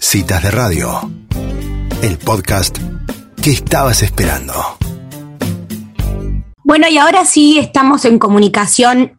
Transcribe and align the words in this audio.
Citas 0.00 0.42
de 0.42 0.50
Radio, 0.50 1.10
el 2.02 2.16
podcast 2.16 2.78
que 3.42 3.50
estabas 3.50 4.02
esperando. 4.02 4.54
Bueno, 6.64 6.88
y 6.88 6.96
ahora 6.96 7.26
sí 7.26 7.58
estamos 7.58 8.06
en 8.06 8.18
comunicación 8.18 9.18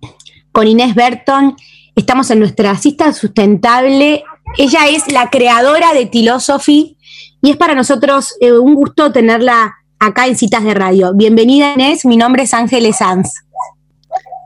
con 0.52 0.67
Inés 0.67 0.96
Berton. 0.96 1.55
Estamos 1.96 2.31
en 2.31 2.39
nuestra 2.39 2.75
cita 2.78 3.13
sustentable. 3.13 4.23
Ella 4.57 4.88
es 4.89 5.09
la 5.12 5.29
creadora 5.29 5.94
de 5.94 6.07
Philosophy 6.07 6.98
y 7.44 7.52
es 7.52 7.58
para 7.58 7.76
nosotros 7.76 8.36
eh, 8.42 8.52
un 8.52 8.74
gusto 8.74 9.12
tenerla 9.12 9.76
acá 10.00 10.26
en 10.26 10.36
Citas 10.36 10.63
de 10.63 10.74
Radio. 10.74 11.13
Bienvenida 11.13 11.74
Inés, 11.74 12.06
mi 12.06 12.18
nombre 12.18 12.44
es 12.44 12.56
Ángeles 12.56 12.98
Sanz. 12.98 13.46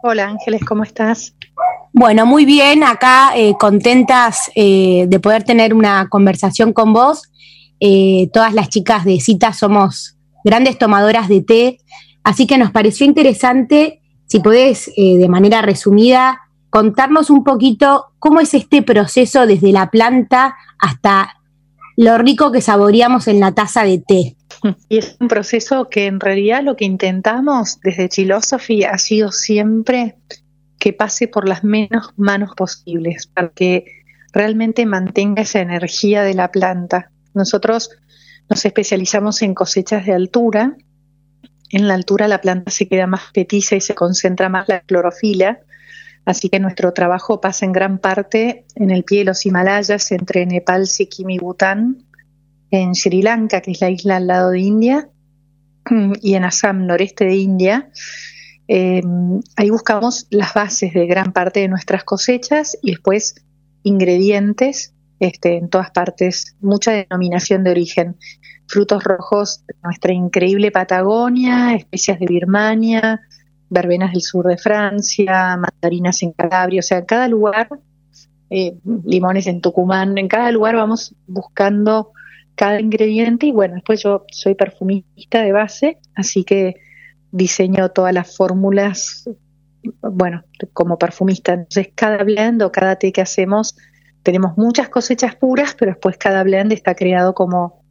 Hola 0.04 0.26
Ángeles, 0.26 0.66
¿cómo 0.66 0.84
estás? 0.84 1.34
Bueno, 1.98 2.26
muy 2.26 2.44
bien, 2.44 2.84
acá 2.84 3.32
eh, 3.38 3.54
contentas 3.58 4.52
eh, 4.54 5.06
de 5.08 5.20
poder 5.22 5.46
tener 5.46 5.74
una 5.74 6.10
conversación 6.10 6.74
con 6.74 6.92
vos. 6.92 7.32
Eh, 7.80 8.30
todas 8.34 8.54
las 8.54 8.68
chicas 8.68 9.06
de 9.06 9.22
cita 9.22 9.54
somos 9.54 10.18
grandes 10.44 10.78
tomadoras 10.78 11.30
de 11.30 11.40
té, 11.40 11.78
así 12.22 12.48
que 12.48 12.58
nos 12.58 12.72
pareció 12.72 13.06
interesante, 13.06 14.02
si 14.26 14.42
podés, 14.42 14.92
de 14.98 15.28
manera 15.30 15.62
resumida, 15.62 16.42
contarnos 16.70 17.30
un 17.30 17.46
poquito 17.46 18.08
cómo 18.20 18.42
es 18.42 18.54
este 18.54 18.82
proceso 18.82 19.46
desde 19.48 19.72
la 19.72 19.90
planta 19.90 20.58
hasta 20.80 21.38
lo 21.96 22.18
rico 22.18 22.52
que 22.52 22.60
saboreamos 22.60 23.30
en 23.30 23.40
la 23.40 23.54
taza 23.54 23.86
de 23.86 24.00
té. 24.00 24.36
Y 24.90 24.98
es 24.98 25.16
un 25.22 25.30
proceso 25.30 25.88
que 25.90 26.08
en 26.08 26.20
realidad 26.20 26.62
lo 26.62 26.76
que 26.76 26.84
intentamos 26.84 27.80
desde 27.82 28.10
Philosophy 28.10 28.84
ha 28.84 28.98
sido 28.98 29.32
siempre 29.32 30.18
que 30.86 30.94
pase 30.94 31.28
por 31.28 31.50
las 31.50 31.64
menos 31.64 32.14
manos 32.16 32.52
posibles, 32.56 33.26
para 33.26 33.50
que 33.50 33.86
realmente 34.32 34.86
mantenga 34.86 35.42
esa 35.42 35.60
energía 35.60 36.22
de 36.22 36.36
la 36.36 36.52
planta. 36.52 37.10
Nosotros 37.34 37.90
nos 38.52 38.64
especializamos 38.64 39.42
en 39.42 39.56
cosechas 39.56 40.06
de 40.06 40.14
altura. 40.14 40.78
En 41.72 41.88
la 41.88 41.96
altura 41.96 42.28
la 42.28 42.40
planta 42.40 42.70
se 42.70 42.88
queda 42.88 43.08
más 43.08 43.32
petiza 43.34 43.76
y 43.76 43.82
se 43.82 43.96
concentra 43.96 44.48
más 44.48 44.70
la 44.70 44.82
clorofila, 44.82 45.58
así 46.24 46.50
que 46.50 46.60
nuestro 46.60 46.94
trabajo 46.94 47.42
pasa 47.42 47.66
en 47.66 47.72
gran 47.72 47.98
parte 47.98 48.66
en 48.76 48.92
el 48.92 49.04
pie 49.04 49.20
de 49.20 49.26
los 49.26 49.44
Himalayas, 49.44 50.12
entre 50.12 50.46
Nepal, 50.46 50.86
Sikkim 50.86 51.32
y 51.32 51.40
Bután, 51.40 52.06
en 52.70 52.94
Sri 52.94 53.24
Lanka, 53.24 53.62
que 53.62 53.72
es 53.72 53.82
la 53.82 53.90
isla 53.90 54.18
al 54.18 54.28
lado 54.28 54.52
de 54.52 54.60
India, 54.60 55.10
y 56.22 56.36
en 56.36 56.44
Assam, 56.44 56.86
noreste 56.86 57.26
de 57.26 57.38
India, 57.38 57.90
eh, 58.68 59.02
ahí 59.56 59.70
buscamos 59.70 60.28
las 60.30 60.54
bases 60.54 60.94
de 60.94 61.06
gran 61.06 61.34
parte 61.34 61.60
de 61.62 61.68
nuestras 61.68 62.04
cosechas 62.04 62.78
y 62.82 62.92
después 62.92 63.36
ingredientes 63.84 64.94
este, 65.20 65.58
en 65.58 65.70
todas 65.70 65.92
partes, 65.92 66.56
mucha 66.60 66.92
denominación 66.92 67.64
de 67.64 67.72
origen. 67.72 68.18
Frutos 68.68 69.04
rojos 69.04 69.64
de 69.68 69.76
nuestra 69.84 70.12
increíble 70.12 70.72
Patagonia, 70.72 71.76
especias 71.76 72.20
de 72.20 72.26
Birmania, 72.26 73.22
verbenas 73.70 74.12
del 74.12 74.22
sur 74.22 74.48
de 74.48 74.58
Francia, 74.58 75.58
mandarinas 75.58 76.22
en 76.24 76.32
Calabria, 76.34 76.80
o 76.80 76.84
sea, 76.84 77.00
en 77.00 77.06
cada 77.06 77.28
lugar, 77.28 77.70
eh, 78.50 78.76
limones 79.06 79.48
en 79.48 79.62
Tucumán, 79.62 80.18
en 80.18 80.28
cada 80.28 80.52
lugar 80.52 80.76
vamos 80.76 81.16
buscando 81.28 82.12
cada 82.56 82.80
ingrediente 82.80 83.48
y 83.48 83.52
bueno, 83.52 83.76
después 83.76 84.02
yo 84.02 84.26
soy 84.32 84.56
perfumista 84.56 85.42
de 85.42 85.52
base, 85.52 86.00
así 86.16 86.44
que 86.44 86.76
diseño 87.36 87.90
todas 87.90 88.14
las 88.14 88.36
fórmulas, 88.36 89.30
bueno, 90.02 90.44
como 90.74 90.98
perfumista. 90.98 91.54
Entonces, 91.54 91.90
cada 91.94 92.24
blend 92.24 92.62
o 92.64 92.72
cada 92.72 92.96
té 92.96 93.12
que 93.12 93.22
hacemos, 93.22 93.76
tenemos 94.24 94.58
muchas 94.58 94.90
cosechas 94.90 95.36
puras, 95.36 95.76
pero 95.78 95.92
después 95.92 96.18
cada 96.18 96.44
blend 96.44 96.72
está 96.72 96.96
creado 96.96 97.34
como, 97.34 97.84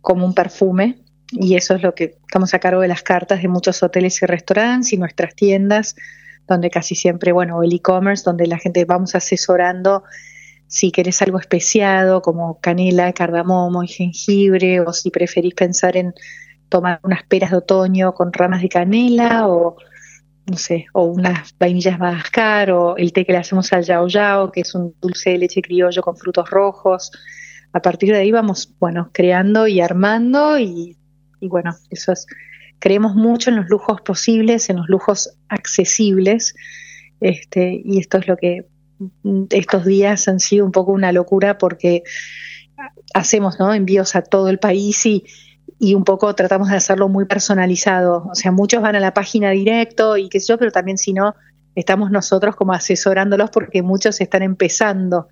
como 0.00 0.24
un 0.24 0.34
perfume. 0.34 1.00
Y 1.32 1.56
eso 1.56 1.74
es 1.74 1.82
lo 1.82 1.94
que 1.94 2.16
estamos 2.22 2.54
a 2.54 2.60
cargo 2.60 2.80
de 2.80 2.88
las 2.88 3.02
cartas 3.02 3.42
de 3.42 3.48
muchos 3.48 3.82
hoteles 3.82 4.22
y 4.22 4.26
restaurantes 4.26 4.92
y 4.92 4.96
nuestras 4.96 5.34
tiendas, 5.34 5.96
donde 6.46 6.70
casi 6.70 6.94
siempre, 6.94 7.32
bueno, 7.32 7.62
el 7.64 7.72
e-commerce, 7.72 8.22
donde 8.24 8.46
la 8.46 8.58
gente 8.58 8.84
vamos 8.84 9.16
asesorando 9.16 10.04
si 10.68 10.90
querés 10.90 11.22
algo 11.22 11.38
especiado 11.38 12.22
como 12.22 12.60
canela, 12.60 13.12
cardamomo 13.12 13.82
y 13.82 13.88
jengibre, 13.88 14.80
o 14.80 14.92
si 14.92 15.10
preferís 15.10 15.54
pensar 15.54 15.96
en 15.96 16.14
tomar 16.68 17.00
unas 17.02 17.22
peras 17.24 17.50
de 17.50 17.58
otoño 17.58 18.12
con 18.14 18.32
ramas 18.32 18.62
de 18.62 18.68
canela 18.68 19.48
o 19.48 19.76
no 20.46 20.56
sé, 20.56 20.86
o 20.92 21.04
unas 21.04 21.56
vainillas 21.58 21.98
Madagascar 21.98 22.70
o 22.70 22.96
el 22.96 23.12
té 23.12 23.26
que 23.26 23.32
le 23.32 23.38
hacemos 23.38 23.72
al 23.72 23.82
yao 23.82 24.06
yao, 24.06 24.52
que 24.52 24.60
es 24.60 24.74
un 24.74 24.94
dulce 25.00 25.30
de 25.30 25.38
leche 25.38 25.60
criollo 25.60 26.02
con 26.02 26.16
frutos 26.16 26.48
rojos. 26.50 27.10
A 27.72 27.82
partir 27.82 28.12
de 28.12 28.18
ahí 28.18 28.30
vamos, 28.30 28.72
bueno, 28.78 29.10
creando 29.12 29.66
y 29.66 29.80
armando 29.80 30.56
y, 30.58 30.96
y 31.40 31.48
bueno, 31.48 31.74
eso 31.90 32.12
es, 32.12 32.26
creemos 32.78 33.16
mucho 33.16 33.50
en 33.50 33.56
los 33.56 33.68
lujos 33.68 34.00
posibles, 34.02 34.70
en 34.70 34.76
los 34.76 34.88
lujos 34.88 35.36
accesibles, 35.48 36.54
este, 37.20 37.82
y 37.84 37.98
esto 37.98 38.18
es 38.18 38.28
lo 38.28 38.36
que 38.36 38.66
estos 39.50 39.84
días 39.84 40.28
han 40.28 40.38
sido 40.38 40.64
un 40.64 40.72
poco 40.72 40.92
una 40.92 41.12
locura 41.12 41.58
porque 41.58 42.02
hacemos 43.14 43.58
¿no? 43.58 43.74
envíos 43.74 44.14
a 44.14 44.22
todo 44.22 44.48
el 44.48 44.58
país 44.58 45.04
y, 45.06 45.24
y 45.78 45.94
un 45.94 46.04
poco 46.04 46.34
tratamos 46.34 46.68
de 46.68 46.76
hacerlo 46.76 47.08
muy 47.08 47.26
personalizado. 47.26 48.26
O 48.30 48.34
sea, 48.34 48.52
muchos 48.52 48.82
van 48.82 48.96
a 48.96 49.00
la 49.00 49.14
página 49.14 49.50
directo 49.50 50.16
y 50.16 50.28
qué 50.28 50.40
sé 50.40 50.52
yo, 50.52 50.58
pero 50.58 50.70
también 50.70 50.98
si 50.98 51.12
no, 51.12 51.34
estamos 51.74 52.10
nosotros 52.10 52.56
como 52.56 52.72
asesorándolos 52.72 53.50
porque 53.50 53.82
muchos 53.82 54.20
están 54.20 54.42
empezando 54.42 55.28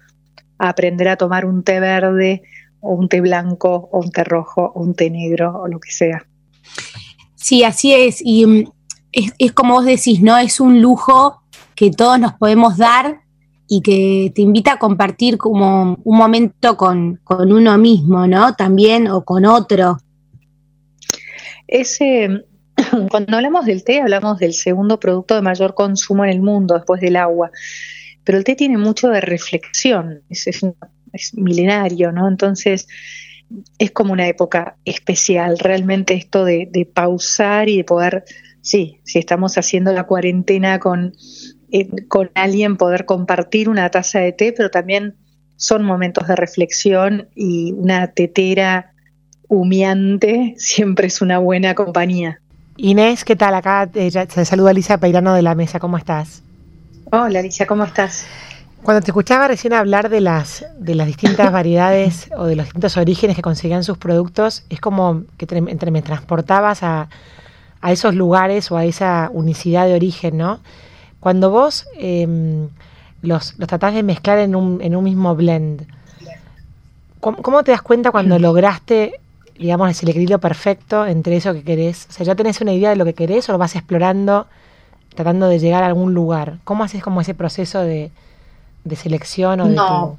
a 0.59 0.69
aprender 0.69 1.09
a 1.09 1.17
tomar 1.17 1.47
un 1.47 1.65
té 1.65 1.81
verde 1.81 2.43
o 2.81 2.95
un 2.95 3.09
té 3.09 3.21
blanco 3.21 3.89
o 3.91 4.01
un 4.01 4.11
té 4.11 4.25
rojo 4.25 4.73
o 4.75 4.81
un 4.81 4.95
té 4.95 5.11
negro 5.11 5.63
o 5.63 5.69
lo 5.69 5.81
que 5.81 5.91
sea. 5.91 6.27
Sí, 7.35 7.65
así 7.65 7.95
es. 7.95 8.21
Y 8.23 8.47
mm, 8.47 8.65
es, 9.13 9.53
como 9.53 9.75
vos 9.75 9.85
decís, 9.85 10.21
¿no? 10.21 10.37
Es 10.37 10.61
un 10.61 10.83
lujo 10.83 11.43
que 11.75 11.91
todos 11.91 12.21
nos 12.21 12.35
podemos 12.35 12.77
dar 12.77 13.21
y 13.67 13.81
que 13.81 14.31
te 14.35 14.43
invita 14.43 14.75
a 14.75 14.79
compartir 14.79 15.39
como 15.39 15.99
un 16.05 16.17
momento 16.17 16.77
con, 16.77 17.21
con 17.25 17.51
uno 17.51 17.79
mismo, 17.79 18.27
¿no? 18.27 18.55
También 18.55 19.09
o 19.09 19.25
con 19.25 19.47
otro. 19.47 19.99
Ese, 21.67 22.45
cuando 23.11 23.37
hablamos 23.37 23.67
del 23.67 23.85
té, 23.85 24.01
hablamos 24.01 24.39
del 24.39 24.55
segundo 24.55 25.01
producto 25.01 25.35
de 25.35 25.43
mayor 25.43 25.75
consumo 25.75 26.25
en 26.25 26.31
el 26.31 26.41
mundo 26.41 26.75
después 26.75 27.01
del 27.01 27.17
agua. 27.17 27.51
Pero 28.25 28.39
el 28.39 28.45
té 28.45 28.55
tiene 28.55 28.79
mucho 28.79 29.09
de 29.09 29.21
reflexión, 29.21 30.23
es, 30.29 30.47
es, 30.47 30.65
milenario, 31.35 32.11
¿no? 32.11 32.27
Entonces, 32.27 32.89
es 33.79 33.91
como 33.93 34.13
una 34.13 34.27
época 34.27 34.77
especial, 34.85 35.59
realmente 35.59 36.15
esto 36.15 36.45
de, 36.45 36.89
pausar 36.93 37.69
y 37.69 37.77
de 37.77 37.85
poder, 37.85 38.25
sí, 38.63 38.99
si 39.05 39.19
estamos 39.19 39.57
haciendo 39.59 39.93
la 39.93 40.05
cuarentena 40.05 40.81
con, 40.81 41.15
eh, 41.71 41.89
con 42.09 42.31
alguien, 42.35 42.77
poder 42.77 43.05
compartir 43.05 43.69
una 43.69 43.89
taza 43.91 44.21
de 44.21 44.33
té, 44.33 44.53
pero 44.53 44.71
también 44.71 45.15
son 45.57 45.85
momentos 45.85 46.27
de 46.27 46.37
reflexión 46.37 47.29
y 47.35 47.73
una 47.73 48.09
tetera 48.09 48.94
humeante 49.49 50.55
siempre 50.59 51.07
es 51.09 51.21
una 51.21 51.39
buena 51.39 51.75
compañía. 51.75 52.41
Inés, 52.77 53.25
¿qué 53.25 53.37
tal? 53.37 53.55
Acá 53.55 53.87
te, 53.87 54.11
saluda 54.45 54.71
Alicia 54.71 54.99
Peirano 54.99 55.35
de 55.35 55.43
la 55.43 55.55
mesa, 55.55 55.79
¿cómo 55.79 55.97
estás? 55.97 56.43
Hola 57.13 57.39
Alicia, 57.39 57.67
¿cómo 57.67 57.85
estás? 57.85 58.27
Cuando 58.83 59.01
te 59.01 59.13
escuchaba 59.13 59.49
recién 59.49 59.73
hablar 59.73 60.09
de 60.09 60.21
las, 60.21 60.67
de 60.79 60.95
las 60.95 61.07
distintas 61.07 61.53
variedades 61.53 62.31
o 62.37 62.47
de 62.47 62.57
los 62.57 62.67
distintos 62.67 62.97
orígenes 62.97 63.37
que 63.37 63.43
conseguían 63.43 63.85
sus 63.85 63.97
productos, 63.97 64.65
es 64.69 64.81
como 64.81 65.23
que 65.37 65.47
entre 65.51 65.91
me 65.91 66.03
transportabas 66.03 66.83
a, 66.83 67.09
a, 67.81 67.93
esos 67.93 68.15
lugares 68.15 68.71
o 68.73 68.77
a 68.77 68.85
esa 68.85 69.31
unicidad 69.33 69.87
de 69.87 69.95
origen, 69.95 70.37
¿no? 70.37 70.61
Cuando 71.21 71.51
vos 71.51 71.87
em, 71.97 72.69
los, 73.23 73.59
los 73.59 73.69
tratás 73.69 73.95
de 73.95 74.03
mezclar 74.03 74.39
en 74.39 74.57
un, 74.57 74.83
en 74.83 74.97
un 74.97 75.05
mismo 75.05 75.35
blend, 75.35 75.87
¿cómo, 77.21 77.39
¿cómo, 77.41 77.63
te 77.63 77.71
das 77.71 77.81
cuenta 77.81 78.11
cuando 78.11 78.39
lograste 78.39 79.21
digamos, 79.59 79.91
es 79.91 80.03
el 80.03 80.09
equilibrio 80.11 80.39
perfecto 80.41 81.07
entre 81.07 81.37
eso 81.37 81.53
que 81.53 81.63
querés? 81.63 82.07
O 82.11 82.13
sea, 82.13 82.27
¿ya 82.27 82.35
tenés 82.35 82.61
una 82.61 82.73
idea 82.73 82.91
de 82.91 82.97
lo 82.97 83.05
que 83.05 83.15
querés 83.15 83.49
o 83.49 83.53
lo 83.53 83.59
vas 83.59 83.77
explorando, 83.77 84.47
tratando 85.15 85.49
de 85.49 85.59
llegar 85.59 85.83
a 85.83 85.87
algún 85.87 86.15
lugar? 86.15 86.59
¿Cómo 86.65 86.85
haces 86.85 87.03
como 87.03 87.21
ese 87.21 87.35
proceso 87.35 87.81
de, 87.81 88.11
selección 88.97 89.61
o 89.61 89.69
de 89.69 89.75
no. 89.75 90.19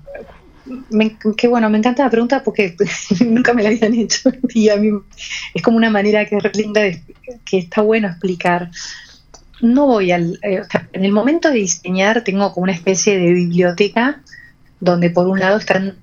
qué 1.37 1.47
bueno, 1.47 1.69
me 1.69 1.77
encanta 1.77 2.03
la 2.03 2.09
pregunta 2.09 2.43
porque 2.43 2.75
nunca 3.25 3.53
me 3.53 3.63
la 3.63 3.69
habían 3.69 3.93
hecho 3.93 4.31
y 4.49 4.69
a 4.69 4.77
mí 4.77 4.89
es 5.53 5.61
como 5.61 5.77
una 5.77 5.89
manera 5.89 6.25
que 6.25 6.37
es 6.37 6.57
linda, 6.57 6.81
que 7.45 7.57
está 7.57 7.81
bueno 7.81 8.07
explicar. 8.07 8.71
No 9.61 9.85
voy 9.85 10.11
al... 10.11 10.39
Eh, 10.43 10.61
en 10.91 11.05
el 11.05 11.11
momento 11.11 11.49
de 11.49 11.59
diseñar 11.59 12.23
tengo 12.23 12.53
como 12.53 12.65
una 12.65 12.73
especie 12.73 13.17
de 13.17 13.33
biblioteca 13.33 14.21
donde 14.79 15.09
por 15.09 15.27
un 15.27 15.39
lado 15.39 15.57
están 15.57 15.97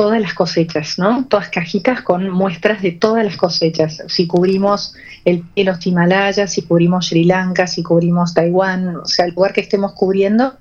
todas 0.00 0.18
las 0.22 0.32
cosechas, 0.32 0.98
¿no? 0.98 1.26
Todas 1.28 1.50
cajitas 1.50 2.00
con 2.00 2.30
muestras 2.30 2.80
de 2.80 2.90
todas 2.90 3.22
las 3.22 3.36
cosechas. 3.36 4.02
Si 4.08 4.26
cubrimos 4.26 4.94
el 5.26 5.44
los 5.56 5.86
Himalayas, 5.86 6.50
si 6.50 6.62
cubrimos 6.62 7.08
Sri 7.08 7.24
Lanka, 7.24 7.66
si 7.66 7.82
cubrimos 7.82 8.32
Taiwán, 8.32 8.96
o 8.96 9.04
sea, 9.04 9.26
el 9.26 9.34
lugar 9.34 9.52
que 9.52 9.60
estemos 9.60 9.92
cubriendo. 9.92 10.54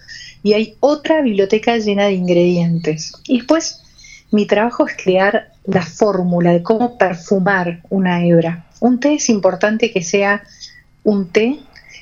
Y 0.44 0.52
hay 0.56 0.76
otra 0.82 1.22
biblioteca 1.22 1.78
llena 1.78 2.08
de 2.08 2.16
ingredientes. 2.16 3.14
Y 3.30 3.38
después 3.38 3.82
mi 4.32 4.46
trabajo 4.46 4.86
es 4.86 4.98
crear 5.02 5.54
la 5.64 5.84
fórmula 5.84 6.52
de 6.52 6.62
cómo 6.62 6.98
perfumar 6.98 7.80
una 7.90 8.26
hebra. 8.26 8.66
Un 8.82 9.00
té 9.00 9.14
es 9.14 9.30
importante 9.30 9.90
que 9.90 10.04
sea 10.04 10.44
un 11.06 11.30
té 11.30 11.60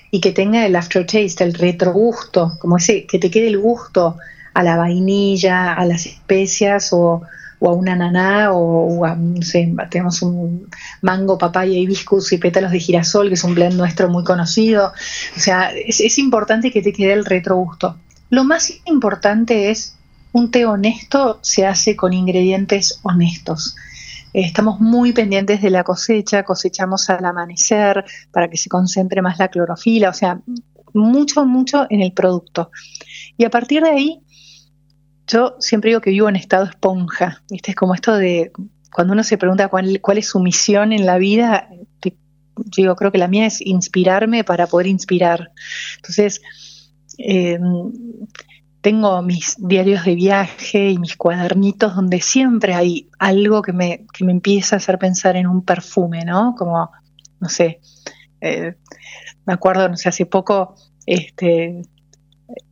y 0.09 0.21
que 0.21 0.31
tenga 0.31 0.65
el 0.65 0.75
aftertaste, 0.75 1.43
el 1.43 1.53
retrogusto, 1.53 2.57
como 2.59 2.77
ese, 2.77 3.05
que 3.05 3.19
te 3.19 3.29
quede 3.29 3.49
el 3.49 3.59
gusto 3.59 4.17
a 4.57 4.63
la 4.63 4.75
vainilla, 4.75 5.73
a 5.73 5.85
las 5.85 6.07
especias 6.07 6.89
o, 6.91 7.21
a 7.61 7.69
una 7.69 7.93
ananá 7.93 8.51
o, 8.53 9.05
a, 9.05 9.15
tenemos 9.87 10.23
un 10.23 10.67
mango, 11.03 11.37
papaya, 11.37 11.77
hibiscus 11.77 12.33
y 12.33 12.39
pétalos 12.39 12.71
de 12.71 12.79
girasol, 12.79 13.27
que 13.27 13.35
es 13.35 13.43
un 13.43 13.53
blend 13.53 13.75
nuestro 13.75 14.09
muy 14.09 14.23
conocido. 14.23 14.93
O 15.35 15.39
sea, 15.39 15.69
es, 15.69 15.99
es 15.99 16.17
importante 16.17 16.71
que 16.71 16.81
te 16.81 16.91
quede 16.91 17.13
el 17.13 17.25
retrogusto. 17.25 17.97
Lo 18.31 18.43
más 18.45 18.73
importante 18.85 19.69
es 19.69 19.95
un 20.31 20.49
té 20.49 20.65
honesto 20.65 21.37
se 21.43 21.67
hace 21.67 21.95
con 21.95 22.13
ingredientes 22.13 22.99
honestos. 23.03 23.75
Estamos 24.33 24.79
muy 24.79 25.13
pendientes 25.13 25.61
de 25.61 25.69
la 25.69 25.83
cosecha, 25.83 26.41
cosechamos 26.41 27.11
al 27.11 27.23
amanecer 27.25 28.05
para 28.31 28.49
que 28.49 28.57
se 28.57 28.69
concentre 28.69 29.21
más 29.21 29.37
la 29.37 29.49
clorofila, 29.49 30.09
o 30.09 30.13
sea, 30.13 30.41
mucho, 30.95 31.45
mucho 31.45 31.85
en 31.91 32.01
el 32.01 32.11
producto. 32.11 32.71
Y 33.37 33.45
a 33.45 33.51
partir 33.51 33.83
de 33.83 33.89
ahí, 33.89 34.23
yo 35.27 35.55
siempre 35.59 35.89
digo 35.89 36.01
que 36.01 36.09
vivo 36.09 36.29
en 36.29 36.37
estado 36.37 36.65
esponja, 36.65 37.43
¿viste? 37.49 37.71
Es 37.71 37.75
como 37.75 37.93
esto 37.93 38.15
de 38.15 38.51
cuando 38.91 39.13
uno 39.13 39.23
se 39.23 39.37
pregunta 39.37 39.67
cuál, 39.67 39.99
cuál 40.01 40.17
es 40.17 40.29
su 40.29 40.39
misión 40.39 40.93
en 40.93 41.05
la 41.05 41.17
vida, 41.17 41.69
yo 42.55 42.95
creo 42.95 43.11
que 43.11 43.17
la 43.17 43.27
mía 43.27 43.45
es 43.45 43.61
inspirarme 43.61 44.43
para 44.43 44.67
poder 44.67 44.87
inspirar. 44.87 45.51
Entonces, 45.97 46.41
eh, 47.17 47.59
tengo 48.81 49.21
mis 49.21 49.55
diarios 49.59 50.05
de 50.05 50.15
viaje 50.15 50.91
y 50.91 50.97
mis 50.97 51.17
cuadernitos 51.17 51.95
donde 51.95 52.21
siempre 52.21 52.73
hay 52.73 53.09
algo 53.19 53.61
que 53.61 53.73
me, 53.73 54.05
que 54.13 54.23
me 54.23 54.31
empieza 54.31 54.75
a 54.75 54.77
hacer 54.77 54.97
pensar 54.97 55.35
en 55.35 55.47
un 55.47 55.63
perfume, 55.63 56.23
¿no? 56.25 56.55
Como, 56.57 56.89
no 57.39 57.49
sé, 57.49 57.81
eh, 58.41 58.75
me 59.45 59.53
acuerdo, 59.53 59.89
no 59.89 59.97
sé, 59.97 60.09
hace 60.09 60.25
poco, 60.25 60.75
este, 61.05 61.81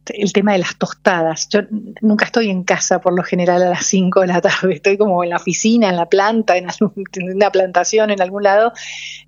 el 0.07 0.33
tema 0.33 0.53
de 0.53 0.59
las 0.59 0.77
tostadas. 0.77 1.49
Yo 1.49 1.61
nunca 2.01 2.25
estoy 2.25 2.49
en 2.49 2.63
casa 2.63 2.99
por 3.01 3.13
lo 3.13 3.23
general 3.23 3.61
a 3.63 3.69
las 3.69 3.85
5 3.85 4.21
de 4.21 4.27
la 4.27 4.41
tarde, 4.41 4.73
estoy 4.73 4.97
como 4.97 5.23
en 5.23 5.31
la 5.31 5.37
oficina, 5.37 5.89
en 5.89 5.95
la 5.95 6.07
planta, 6.07 6.57
en, 6.57 6.67
una 7.33 7.51
plantación, 7.51 8.11
en 8.11 8.21
algún 8.21 8.43
lado, 8.43 8.73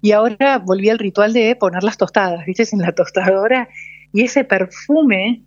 y 0.02 0.12
ahora 0.12 0.60
volví 0.60 0.90
al 0.90 1.00
ritual 1.00 1.34
de 1.34 1.56
poner 1.56 1.84
las 1.84 1.98
tostadas, 1.98 2.46
¿viste? 2.46 2.68
En 2.72 2.80
la 2.80 2.92
tostadora, 2.92 3.70
y 4.14 4.24
ese 4.24 4.44
perfume 4.44 5.44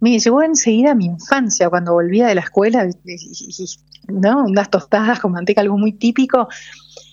me 0.00 0.18
llevó 0.18 0.42
enseguida 0.42 0.92
a 0.92 0.94
mi 0.94 1.06
infancia, 1.06 1.68
cuando 1.68 1.92
volvía 1.92 2.26
de 2.26 2.34
la 2.34 2.40
escuela, 2.40 2.88
¿no? 4.08 4.44
unas 4.44 4.70
tostadas 4.70 5.20
con 5.20 5.32
manteca, 5.32 5.60
algo 5.60 5.78
muy 5.78 5.92
típico. 5.92 6.48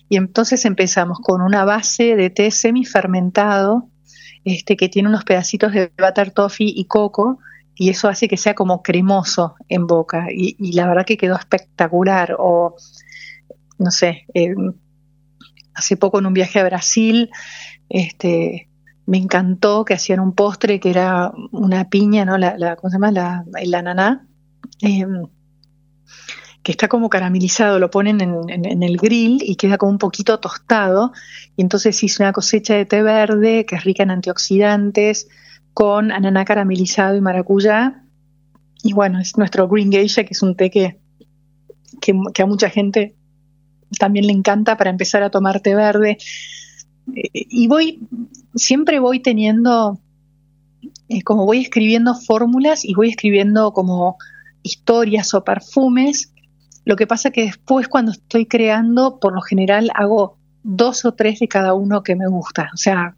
Y 0.09 0.15
entonces 0.15 0.63
empezamos 0.63 1.19
con 1.19 1.41
una 1.41 1.65
base 1.65 2.15
de 2.15 2.29
té 2.29 2.49
semifermentado, 2.49 3.89
este, 4.45 4.77
que 4.77 4.87
tiene 4.87 5.09
unos 5.09 5.25
pedacitos 5.25 5.73
de 5.73 5.91
butter 5.97 6.31
toffee 6.31 6.71
y 6.73 6.85
coco, 6.85 7.39
y 7.79 7.89
eso 7.89 8.07
hace 8.07 8.27
que 8.27 8.37
sea 8.37 8.55
como 8.55 8.81
cremoso 8.81 9.55
en 9.69 9.85
boca. 9.85 10.27
Y, 10.31 10.71
la 10.73 10.87
verdad 10.87 11.05
que 11.05 11.17
quedó 11.17 11.35
espectacular. 11.35 12.35
O, 12.39 12.75
no 13.77 13.91
sé, 13.91 14.25
eh, 14.33 14.55
hace 15.75 15.95
poco 15.95 16.17
en 16.17 16.25
un 16.25 16.33
viaje 16.33 16.59
a 16.59 16.63
Brasil, 16.63 17.29
este, 17.87 18.67
me 19.05 19.17
encantó 19.17 19.85
que 19.85 19.93
hacían 19.93 20.19
un 20.19 20.33
postre 20.33 20.79
que 20.79 20.89
era 20.89 21.31
una 21.51 21.87
piña, 21.89 22.25
¿no? 22.25 22.37
La, 22.37 22.75
¿Cómo 22.77 22.89
se 22.89 22.95
llama? 22.95 23.11
La, 23.11 23.45
el 23.59 23.73
ananá. 23.75 24.27
Em, 24.81 25.27
que 26.63 26.71
está 26.71 26.89
como 26.89 27.09
caramelizado, 27.09 27.79
lo 27.79 27.89
ponen 27.89 28.19
en, 28.19 28.83
el 28.83 28.97
grill 28.97 29.41
y 29.41 29.55
queda 29.55 29.77
como 29.77 29.91
un 29.91 29.99
poquito 29.99 30.39
tostado. 30.39 31.13
Y 31.55 31.61
entonces 31.61 32.03
hice 32.03 32.23
una 32.23 32.33
cosecha 32.33 32.73
de 32.73 32.85
té 32.85 33.03
verde 33.03 33.65
que 33.65 33.75
es 33.75 33.85
rica 33.85 34.03
en 34.03 34.11
antioxidantes, 34.11 35.29
con 35.77 36.11
ananá 36.11 36.43
caramelizado 36.43 37.15
y 37.15 37.21
maracuyá. 37.21 38.01
Y 38.81 38.93
bueno, 38.93 39.19
es 39.19 39.37
nuestro 39.37 39.67
Green 39.67 39.91
Geisha, 39.91 40.23
que 40.23 40.33
es 40.33 40.41
un 40.41 40.55
té 40.55 40.71
que, 40.71 40.97
que 42.01 42.41
a 42.41 42.47
mucha 42.47 42.71
gente 42.71 43.15
también 43.99 44.25
le 44.25 44.33
encanta 44.33 44.75
para 44.75 44.89
empezar 44.89 45.21
a 45.21 45.29
tomar 45.29 45.59
té 45.59 45.75
verde. 45.75 46.17
Y 47.05 47.67
voy, 47.67 47.99
siempre 48.55 48.99
voy 48.99 49.19
teniendo, 49.19 49.99
eh, 51.09 51.21
como 51.21 51.45
voy 51.45 51.61
escribiendo 51.61 52.15
fórmulas 52.15 52.83
y 52.83 52.95
voy 52.95 53.09
escribiendo 53.09 53.71
como 53.71 54.17
historias 54.63 55.35
o 55.35 55.43
perfumes, 55.43 56.33
lo 56.85 56.95
que 56.95 57.05
pasa 57.05 57.29
que 57.29 57.43
después 57.43 57.87
cuando 57.87 58.13
estoy 58.13 58.47
creando, 58.47 59.19
por 59.19 59.31
lo 59.31 59.41
general 59.41 59.91
hago 59.93 60.39
dos 60.63 61.05
o 61.05 61.13
tres 61.13 61.37
de 61.37 61.47
cada 61.47 61.75
uno 61.75 62.01
que 62.01 62.15
me 62.15 62.27
gusta, 62.27 62.71
o 62.73 62.77
sea, 62.77 63.15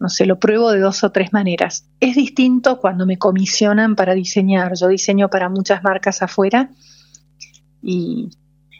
no 0.00 0.08
sé, 0.08 0.26
lo 0.26 0.38
pruebo 0.38 0.70
de 0.70 0.80
dos 0.80 1.02
o 1.04 1.10
tres 1.10 1.32
maneras. 1.32 1.86
Es 2.00 2.16
distinto 2.16 2.78
cuando 2.78 3.06
me 3.06 3.18
comisionan 3.18 3.96
para 3.96 4.14
diseñar, 4.14 4.74
yo 4.74 4.88
diseño 4.88 5.28
para 5.28 5.48
muchas 5.48 5.82
marcas 5.82 6.22
afuera 6.22 6.70
y, 7.82 8.30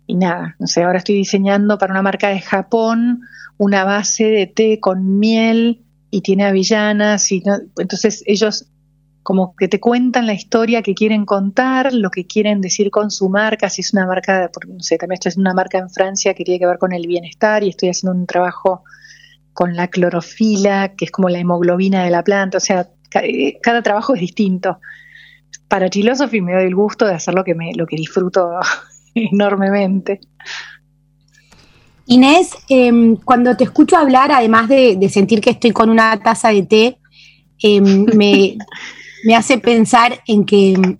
y 0.06 0.14
nada, 0.14 0.56
no 0.58 0.66
sé, 0.66 0.82
ahora 0.82 0.98
estoy 0.98 1.16
diseñando 1.16 1.78
para 1.78 1.92
una 1.92 2.02
marca 2.02 2.28
de 2.28 2.40
Japón 2.40 3.22
una 3.58 3.84
base 3.84 4.24
de 4.24 4.46
té 4.46 4.80
con 4.80 5.18
miel 5.18 5.82
y 6.10 6.22
tiene 6.22 6.44
avellanas 6.46 7.30
y 7.32 7.42
entonces 7.76 8.22
ellos 8.26 8.66
como 9.22 9.54
que 9.56 9.68
te 9.68 9.78
cuentan 9.78 10.26
la 10.26 10.32
historia 10.32 10.80
que 10.80 10.94
quieren 10.94 11.26
contar, 11.26 11.92
lo 11.92 12.10
que 12.10 12.26
quieren 12.26 12.62
decir 12.62 12.90
con 12.90 13.10
su 13.10 13.28
marca, 13.28 13.68
si 13.68 13.82
es 13.82 13.92
una 13.92 14.06
marca, 14.06 14.50
no 14.66 14.80
sé, 14.80 14.96
también 14.96 15.16
estoy 15.16 15.30
haciendo 15.30 15.50
una 15.50 15.54
marca 15.54 15.76
en 15.76 15.90
Francia 15.90 16.32
que 16.32 16.44
tiene 16.44 16.58
que 16.58 16.66
ver 16.66 16.78
con 16.78 16.92
el 16.92 17.06
bienestar 17.06 17.62
y 17.62 17.68
estoy 17.68 17.90
haciendo 17.90 18.18
un 18.18 18.26
trabajo 18.26 18.84
con 19.58 19.74
la 19.74 19.88
clorofila, 19.88 20.94
que 20.94 21.06
es 21.06 21.10
como 21.10 21.28
la 21.28 21.40
hemoglobina 21.40 22.04
de 22.04 22.10
la 22.10 22.22
planta, 22.22 22.58
o 22.58 22.60
sea, 22.60 22.88
eh, 23.20 23.58
cada 23.60 23.82
trabajo 23.82 24.14
es 24.14 24.20
distinto. 24.20 24.78
Para 25.66 25.88
Philosophy 25.88 26.40
me 26.40 26.52
doy 26.52 26.66
el 26.66 26.76
gusto 26.76 27.04
de 27.04 27.14
hacer 27.14 27.34
lo 27.34 27.42
que, 27.42 27.56
me, 27.56 27.74
lo 27.74 27.84
que 27.84 27.96
disfruto 27.96 28.50
enormemente. 29.16 30.20
Inés, 32.06 32.52
em, 32.68 33.16
cuando 33.16 33.56
te 33.56 33.64
escucho 33.64 33.96
hablar, 33.96 34.30
además 34.30 34.68
de, 34.68 35.08
sentir 35.10 35.40
que 35.40 35.50
estoy 35.50 35.72
con 35.72 35.90
una 35.90 36.16
taza 36.22 36.50
de 36.50 36.62
té, 36.62 36.98
em, 37.60 38.06
me, 38.14 38.58
hace 39.36 39.58
pensar 39.58 40.20
en 40.28 40.44
que 40.44 40.98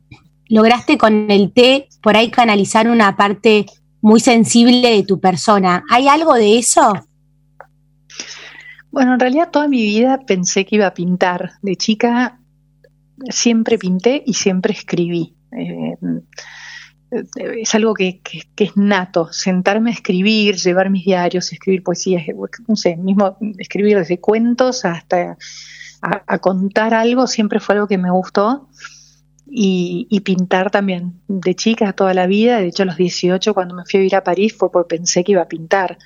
lograste 0.48 0.98
con 0.98 1.30
el 1.30 1.52
té 1.52 1.86
por 2.02 2.16
ahí 2.16 2.28
canalizar 2.28 2.90
una 2.90 3.16
parte 3.16 3.66
muy 4.00 4.18
sensible 4.18 4.90
de 4.90 5.04
tu 5.04 5.20
persona. 5.20 5.84
¿Hay 5.90 6.08
algo 6.08 6.34
de 6.34 6.58
eso? 6.58 7.07
Bueno, 8.98 9.14
en 9.14 9.20
realidad 9.20 9.50
toda 9.52 9.68
mi 9.68 9.80
vida 9.80 10.18
pensé 10.26 10.66
que 10.66 10.74
iba 10.74 10.88
a 10.88 10.92
pintar. 10.92 11.52
De 11.62 11.76
chica 11.76 12.40
siempre 13.30 13.78
pinté 13.78 14.24
y 14.26 14.34
siempre 14.34 14.72
escribí. 14.72 15.36
Eh, 15.56 15.94
es 17.60 17.74
algo 17.76 17.94
que, 17.94 18.20
es 18.56 18.76
nato, 18.76 19.32
sentarme 19.32 19.90
a 19.90 19.92
escribir, 19.92 20.56
llevar 20.56 20.90
mis 20.90 21.04
diarios, 21.04 21.52
escribir 21.52 21.84
poesías, 21.84 22.24
no 22.66 22.74
sé, 22.74 22.96
mismo 22.96 23.38
escribir 23.58 23.98
desde 23.98 24.18
cuentos 24.18 24.84
hasta 24.84 25.38
a, 26.02 26.38
contar 26.40 26.92
algo, 26.92 27.28
siempre 27.28 27.60
fue 27.60 27.76
algo 27.76 27.86
que 27.86 27.98
me 27.98 28.10
gustó. 28.10 28.68
Y, 29.46 30.08
pintar 30.24 30.72
también, 30.72 31.20
de 31.28 31.54
chica 31.54 31.92
toda 31.92 32.14
la 32.14 32.26
vida, 32.26 32.58
de 32.58 32.66
hecho 32.66 32.82
a 32.82 32.86
los 32.86 32.96
18 32.96 33.54
cuando 33.54 33.76
me 33.76 33.84
fui 33.84 33.98
a 33.98 34.00
vivir 34.00 34.16
a 34.16 34.24
París 34.24 34.56
fue 34.58 34.72
porque 34.72 34.96
pensé 34.96 35.22
que 35.22 35.32
iba 35.32 35.42
a 35.42 35.48
pintar. 35.48 35.98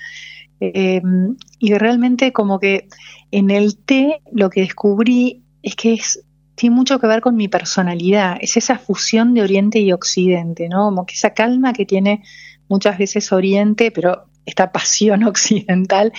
Em, 0.65 1.37
y 1.59 1.75
realmente 1.75 2.33
como 2.33 2.61
que 2.61 2.87
en 3.33 3.51
el 3.51 3.77
té 3.77 4.23
lo 4.31 4.49
que 4.49 4.61
descubrí 4.61 5.43
es 5.61 5.75
que 5.75 5.95
es 5.95 6.25
tiene 6.55 6.77
mucho 6.77 7.01
que 7.01 7.09
ver 7.09 7.21
con 7.21 7.35
mi 7.35 7.49
personalidad, 7.49 8.37
es 8.41 8.57
esa 8.57 8.79
fusión 8.79 9.35
de 9.35 9.43
Oriente 9.43 9.81
y 9.81 9.91
Occidente, 9.91 10.69
¿no? 10.69 10.85
Como 10.85 11.05
que 11.05 11.15
esa 11.15 11.31
calma 11.31 11.73
que 11.73 11.85
tiene 11.85 12.23
muchas 12.69 12.97
veces 12.99 13.33
Oriente, 13.33 13.91
pero 13.91 14.27
esta 14.47 14.71
pasión 14.71 15.25
occidental. 15.25 16.13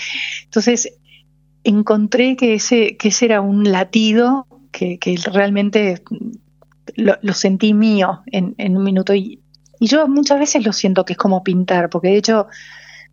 Entonces, 0.43 0.93
encontré 1.63 2.35
que 2.35 2.55
ese, 2.55 2.97
que 2.97 3.07
ese 3.07 3.25
era 3.25 3.39
un 3.39 3.71
latido 3.71 4.47
que, 4.73 5.00
realmente 5.31 6.03
lo, 6.95 7.33
sentí 7.33 7.73
mío 7.73 8.23
en, 8.25 8.75
un 8.75 8.83
minuto. 8.83 9.13
Y, 9.13 9.39
y 9.79 9.88
yo 9.88 10.05
muchas 10.09 10.39
veces 10.39 10.65
lo 10.65 10.73
siento 10.73 11.05
que 11.05 11.13
es 11.13 11.17
como 11.17 11.45
pintar, 11.45 11.89
porque 11.89 12.09
de 12.09 12.17
hecho 12.17 12.47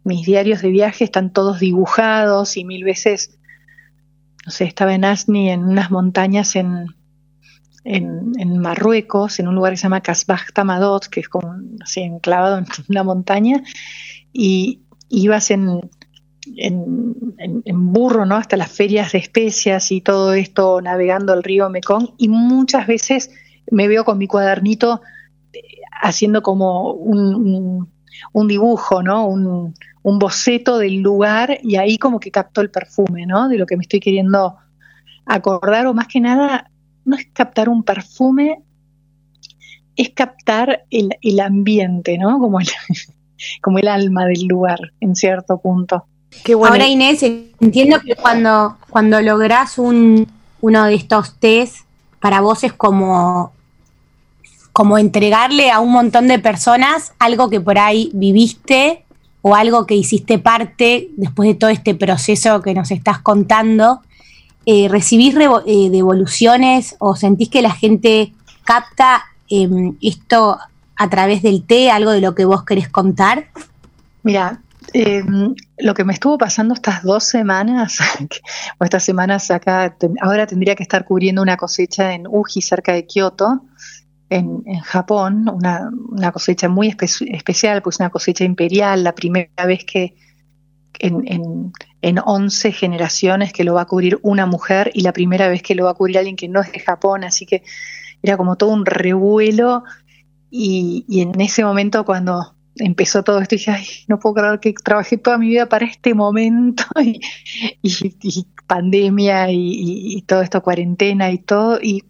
mis 0.05 0.27
diarios 0.27 0.63
de 0.63 0.71
viaje 0.71 1.05
están 1.05 1.33
todos 1.33 1.61
dibujados 1.61 2.57
y 2.57 2.65
mil 2.65 2.85
veces, 2.85 3.39
no 4.47 4.53
sé, 4.53 4.65
estaba 4.65 4.95
en 4.95 5.05
Asni, 5.05 5.51
en 5.51 5.65
unas 5.65 5.91
montañas 5.91 6.57
en, 6.57 6.87
en, 7.85 8.59
Marruecos, 8.59 9.39
en 9.41 9.49
un 9.49 9.55
lugar 9.55 9.73
que 9.73 9.79
se 9.79 9.85
llama 9.85 10.03
Kasbah 10.03 10.41
Tamadot, 10.55 11.07
que 11.07 11.21
es 11.21 11.29
como 11.29 11.55
así 11.83 12.01
enclavado 12.01 12.59
en 12.59 12.67
una 12.89 13.05
montaña, 13.05 13.63
y 14.33 14.81
ibas 15.09 15.51
en, 15.51 15.81
en, 16.57 17.93
burro, 17.93 18.27
¿no? 18.27 18.37
Hasta 18.37 18.57
las 18.57 18.71
ferias 18.71 19.13
de 19.13 19.19
especias 19.19 19.91
y 19.93 20.01
todo 20.01 20.35
esto 20.35 20.81
navegando 20.81 21.35
el 21.35 21.43
río 21.43 21.69
Mekong, 21.71 22.15
y 22.19 22.29
muchas 22.29 22.87
veces 22.87 23.31
me 23.71 23.89
veo 23.89 24.05
con 24.05 24.19
mi 24.19 24.27
cuadernito 24.27 25.03
eh, 25.53 25.61
haciendo 26.03 26.43
como 26.43 26.93
un, 26.93 27.89
un 28.33 28.49
dibujo, 28.49 29.03
¿no? 29.03 29.27
Un, 29.27 29.75
un 30.03 30.19
boceto 30.19 30.79
del 30.79 31.01
lugar 31.01 31.59
y 31.63 31.77
ahí 31.77 31.99
como 31.99 32.21
que 32.21 32.31
captó 32.31 32.61
el 32.61 32.71
perfume, 32.71 33.27
¿no? 33.27 33.49
De 33.49 33.59
lo 33.59 33.67
que 33.67 33.77
me 33.77 33.83
estoy 33.83 34.01
queriendo 34.01 34.57
acordar 35.27 35.87
o 35.87 35.95
más 35.95 36.09
que 36.09 36.21
nada, 36.21 36.71
no 37.05 37.17
es 37.17 37.27
captar 37.33 37.69
un 37.69 37.83
perfume, 37.83 38.63
es 39.97 40.11
captar 40.11 40.85
el, 40.91 41.11
el 41.23 41.41
ambiente, 41.41 42.19
¿no? 42.19 42.39
Como 42.39 42.61
el, 42.61 42.69
como 43.63 43.79
el 43.79 43.89
alma 43.89 44.27
del 44.27 44.47
lugar 44.47 44.79
en 45.01 45.15
cierto 45.15 45.61
punto. 45.61 46.07
Qué 46.45 46.55
bueno. 46.55 46.75
Ahora 46.75 46.87
Inés, 46.87 47.23
entiendo 47.23 48.01
que 48.01 48.15
cuando, 48.15 48.77
cuando 48.89 49.21
lográs 49.21 49.79
un, 49.79 50.27
uno 50.61 50.85
de 50.85 50.95
estos 50.95 51.39
test, 51.39 51.85
para 52.21 52.41
vos 52.41 52.63
es 52.65 52.73
como, 52.73 53.53
como 54.81 54.97
entregarle 54.97 55.71
a 55.71 55.79
un 55.79 55.93
montón 55.93 56.27
de 56.27 56.39
personas 56.39 57.13
algo 57.19 57.51
que 57.51 57.61
por 57.61 57.79
ahí 57.79 58.11
viviste 58.15 59.05
o 59.43 59.55
algo 59.55 59.85
que 59.85 59.95
hiciste 59.95 60.39
parte 60.39 61.11
después 61.19 61.51
de 61.51 61.55
todo 61.55 61.69
este 61.69 61.95
proceso 61.95 62.63
que 62.63 62.73
nos 62.73 62.91
estás 62.91 63.19
contando, 63.19 64.01
eh, 64.65 64.89
¿recibís 64.89 65.35
eh, 65.67 65.91
devoluciones 65.91 66.97
o 66.99 67.15
sentís 67.15 67.51
que 67.51 67.61
la 67.61 67.73
gente 67.73 68.33
capta 68.65 69.23
em, 69.51 69.99
esto 70.01 70.57
a 70.97 71.11
través 71.11 71.43
del 71.43 71.63
té, 71.63 71.91
algo 71.91 72.13
de 72.13 72.23
lo 72.23 72.35
que 72.35 72.47
vos 72.47 72.65
querés 72.65 72.89
contar? 72.89 73.49
Mira, 74.23 74.63
em, 74.95 75.55
lo 75.77 75.93
que 75.93 76.05
me 76.05 76.15
estuvo 76.15 76.39
pasando 76.39 76.73
estas 76.73 77.03
dos 77.03 77.25
semanas, 77.25 77.99
o 78.79 78.85
estas 78.85 79.05
semanas 79.05 79.51
acá, 79.51 79.95
ahora 80.23 80.47
tendría 80.47 80.75
que 80.75 80.85
estar 80.85 81.05
cubriendo 81.05 81.43
una 81.43 81.59
cosecha 81.59 82.15
en 82.15 82.27
Uji, 82.27 82.63
cerca 82.63 82.95
de 82.95 83.05
Kioto, 83.05 83.61
en, 84.31 84.63
Japón, 84.81 85.47
una, 85.53 86.33
cosecha 86.33 86.69
muy 86.69 86.89
especial, 86.89 87.83
pues 87.83 87.99
una 87.99 88.11
cosecha 88.11 88.45
imperial, 88.45 89.05
la 89.05 89.15
primera 89.15 89.67
vez 89.67 89.85
que 89.85 90.15
en, 90.99 91.23
en, 91.27 91.73
en 92.03 92.19
11 92.25 92.73
generaciones 92.73 93.53
que 93.53 93.65
lo 93.65 93.75
va 93.75 93.83
a 93.83 93.87
cubrir 93.87 94.19
una 94.23 94.47
mujer 94.47 94.91
y 94.95 95.03
la 95.03 95.13
primera 95.13 95.49
vez 95.49 95.63
que 95.63 95.75
lo 95.75 95.85
va 95.85 95.91
a 95.91 95.95
cubrir 95.95 96.19
alguien 96.19 96.37
que 96.37 96.49
no 96.49 96.61
es 96.61 96.73
de 96.73 96.81
Japón, 96.81 97.25
así 97.25 97.45
que 97.45 97.63
era 98.23 98.37
como 98.37 98.57
todo 98.57 98.71
un 98.71 98.87
revuelo 98.87 99.85
y, 100.51 101.05
en 101.09 101.41
ese 101.41 101.65
momento 101.65 102.05
cuando 102.05 102.55
empezó 102.77 103.23
todo 103.23 103.41
esto 103.41 103.57
dije, 103.57 103.71
ay, 103.73 103.87
no 104.09 104.19
puedo 104.19 104.35
creer 104.37 104.61
que 104.61 104.73
trabajé 104.73 105.17
toda 105.19 105.39
mi 105.39 105.49
vida 105.49 105.67
para 105.67 105.87
este 105.87 106.15
momento 106.15 106.85
y, 107.03 107.21
y 107.83 108.47
pandemia 108.67 109.51
y, 109.51 110.23
todo 110.23 110.43
esto, 110.43 110.63
cuarentena 110.63 111.31
y 111.31 111.39
todo, 111.39 111.79
y 111.83 112.05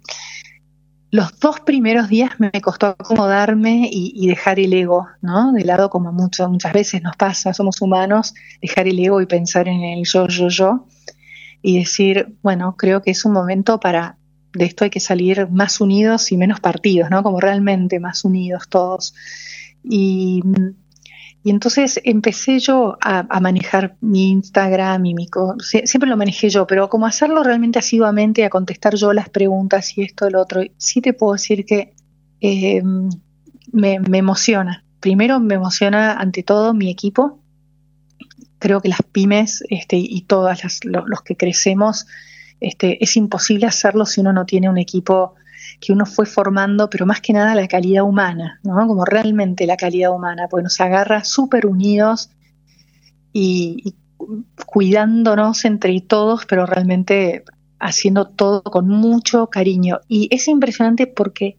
los 1.10 1.38
dos 1.40 1.60
primeros 1.60 2.08
días 2.08 2.32
me 2.38 2.52
costó 2.60 2.88
acomodarme 2.88 3.88
y, 3.90 4.28
dejar 4.28 4.60
el 4.60 4.72
ego, 4.72 5.08
¿no? 5.20 5.52
De 5.52 5.64
lado 5.64 5.90
como 5.90 6.12
mucho, 6.12 6.48
muchas 6.48 6.72
veces 6.72 7.02
nos 7.02 7.16
pasa, 7.16 7.52
somos 7.52 7.82
humanos, 7.82 8.34
dejar 8.62 8.86
el 8.86 8.98
ego 8.98 9.20
y 9.20 9.26
pensar 9.26 9.66
en 9.66 9.82
el 9.82 10.04
yo, 10.04 10.28
yo, 10.28 10.48
yo, 10.48 10.86
y 11.62 11.78
decir, 11.78 12.36
bueno, 12.42 12.76
creo 12.76 13.02
que 13.02 13.10
es 13.10 13.24
un 13.24 13.32
momento 13.32 13.80
para, 13.80 14.18
de 14.52 14.64
esto 14.64 14.84
hay 14.84 14.90
que 14.90 15.00
salir 15.00 15.48
más 15.50 15.80
unidos 15.80 16.30
y 16.30 16.36
menos 16.36 16.60
partidos, 16.60 17.10
¿no? 17.10 17.24
Como 17.24 17.40
realmente 17.40 17.98
más 17.98 18.24
unidos 18.24 18.68
todos. 18.68 19.14
Y 19.82 20.42
y 21.42 21.50
entonces 21.50 22.00
empecé 22.04 22.58
yo 22.58 22.98
a, 23.00 23.40
manejar 23.40 23.96
mi 24.00 24.30
Instagram 24.30 25.06
y 25.06 25.14
mi... 25.14 25.26
Siempre 25.84 26.10
lo 26.10 26.16
manejé 26.18 26.50
yo, 26.50 26.66
pero 26.66 26.90
como 26.90 27.06
hacerlo 27.06 27.42
realmente 27.42 27.78
asiduamente, 27.78 28.44
a 28.44 28.50
contestar 28.50 28.94
yo 28.96 29.14
las 29.14 29.30
preguntas 29.30 29.96
y 29.96 30.02
esto, 30.02 30.28
lo 30.28 30.42
otro, 30.42 30.62
sí 30.76 31.00
te 31.00 31.14
puedo 31.14 31.32
decir 31.32 31.64
que 31.64 31.94
eh, 32.42 32.82
me, 33.72 33.94
emociona. 33.94 34.84
Primero 35.00 35.40
me 35.40 35.54
emociona 35.54 36.12
ante 36.12 36.42
todo 36.42 36.74
mi 36.74 36.90
equipo. 36.90 37.40
Creo 38.58 38.82
que 38.82 38.90
las 38.90 39.02
pymes 39.02 39.64
este, 39.70 39.96
y 39.96 40.20
todas 40.22 40.62
las, 40.62 40.80
los, 40.84 41.22
que 41.22 41.36
crecemos, 41.36 42.06
este, 42.60 43.02
es 43.02 43.16
imposible 43.16 43.64
hacerlo 43.64 44.04
si 44.04 44.20
uno 44.20 44.34
no 44.34 44.44
tiene 44.44 44.68
un 44.68 44.76
equipo 44.76 45.36
que 45.80 45.92
uno 45.92 46.04
fue 46.04 46.26
formando, 46.26 46.90
pero 46.90 47.06
más 47.06 47.20
que 47.20 47.32
nada 47.32 47.54
la 47.54 47.66
calidad 47.66 48.04
humana, 48.04 48.60
¿no? 48.62 48.86
Como 48.86 49.04
realmente 49.04 49.66
la 49.66 49.76
calidad 49.76 50.14
humana, 50.14 50.46
porque 50.48 50.64
nos 50.64 50.80
agarra 50.80 51.24
súper 51.24 51.66
unidos 51.66 52.30
y, 53.32 53.94
cuidándonos 54.66 55.64
entre 55.64 55.98
todos, 56.00 56.46
pero 56.46 56.66
realmente 56.66 57.44
haciendo 57.78 58.28
todo 58.28 58.62
con 58.62 58.88
mucho 58.88 59.46
cariño. 59.48 60.00
Y 60.08 60.28
es 60.30 60.48
impresionante 60.48 61.06
porque 61.06 61.56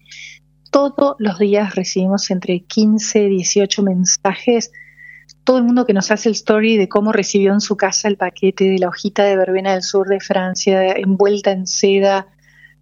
todos 0.70 1.16
los 1.20 1.40
días 1.40 1.76
recibimos 1.76 2.30
entre 2.32 2.62
15 2.62 3.24
y 3.24 3.30
18 3.30 3.84
mensajes. 3.84 4.72
Todo 5.44 5.58
el 5.58 5.64
mundo 5.64 5.86
que 5.86 5.94
nos 5.94 6.12
hace 6.12 6.30
el 6.30 6.36
story 6.36 6.78
de 6.78 6.88
cómo 6.88 7.12
recibió 7.12 7.52
en 7.54 7.62
su 7.62 7.76
casa 7.76 8.08
el 8.08 8.18
paquete 8.18 8.66
de 8.66 8.78
la 8.78 8.90
hojita 8.90 9.24
de 9.24 9.36
verbena 9.36 9.74
del 9.74 9.82
sur 9.82 10.08
de 10.08 10.20
Francia, 10.20 10.92
envuelta 10.92 11.52
en 11.52 11.66
seda, 11.66 12.28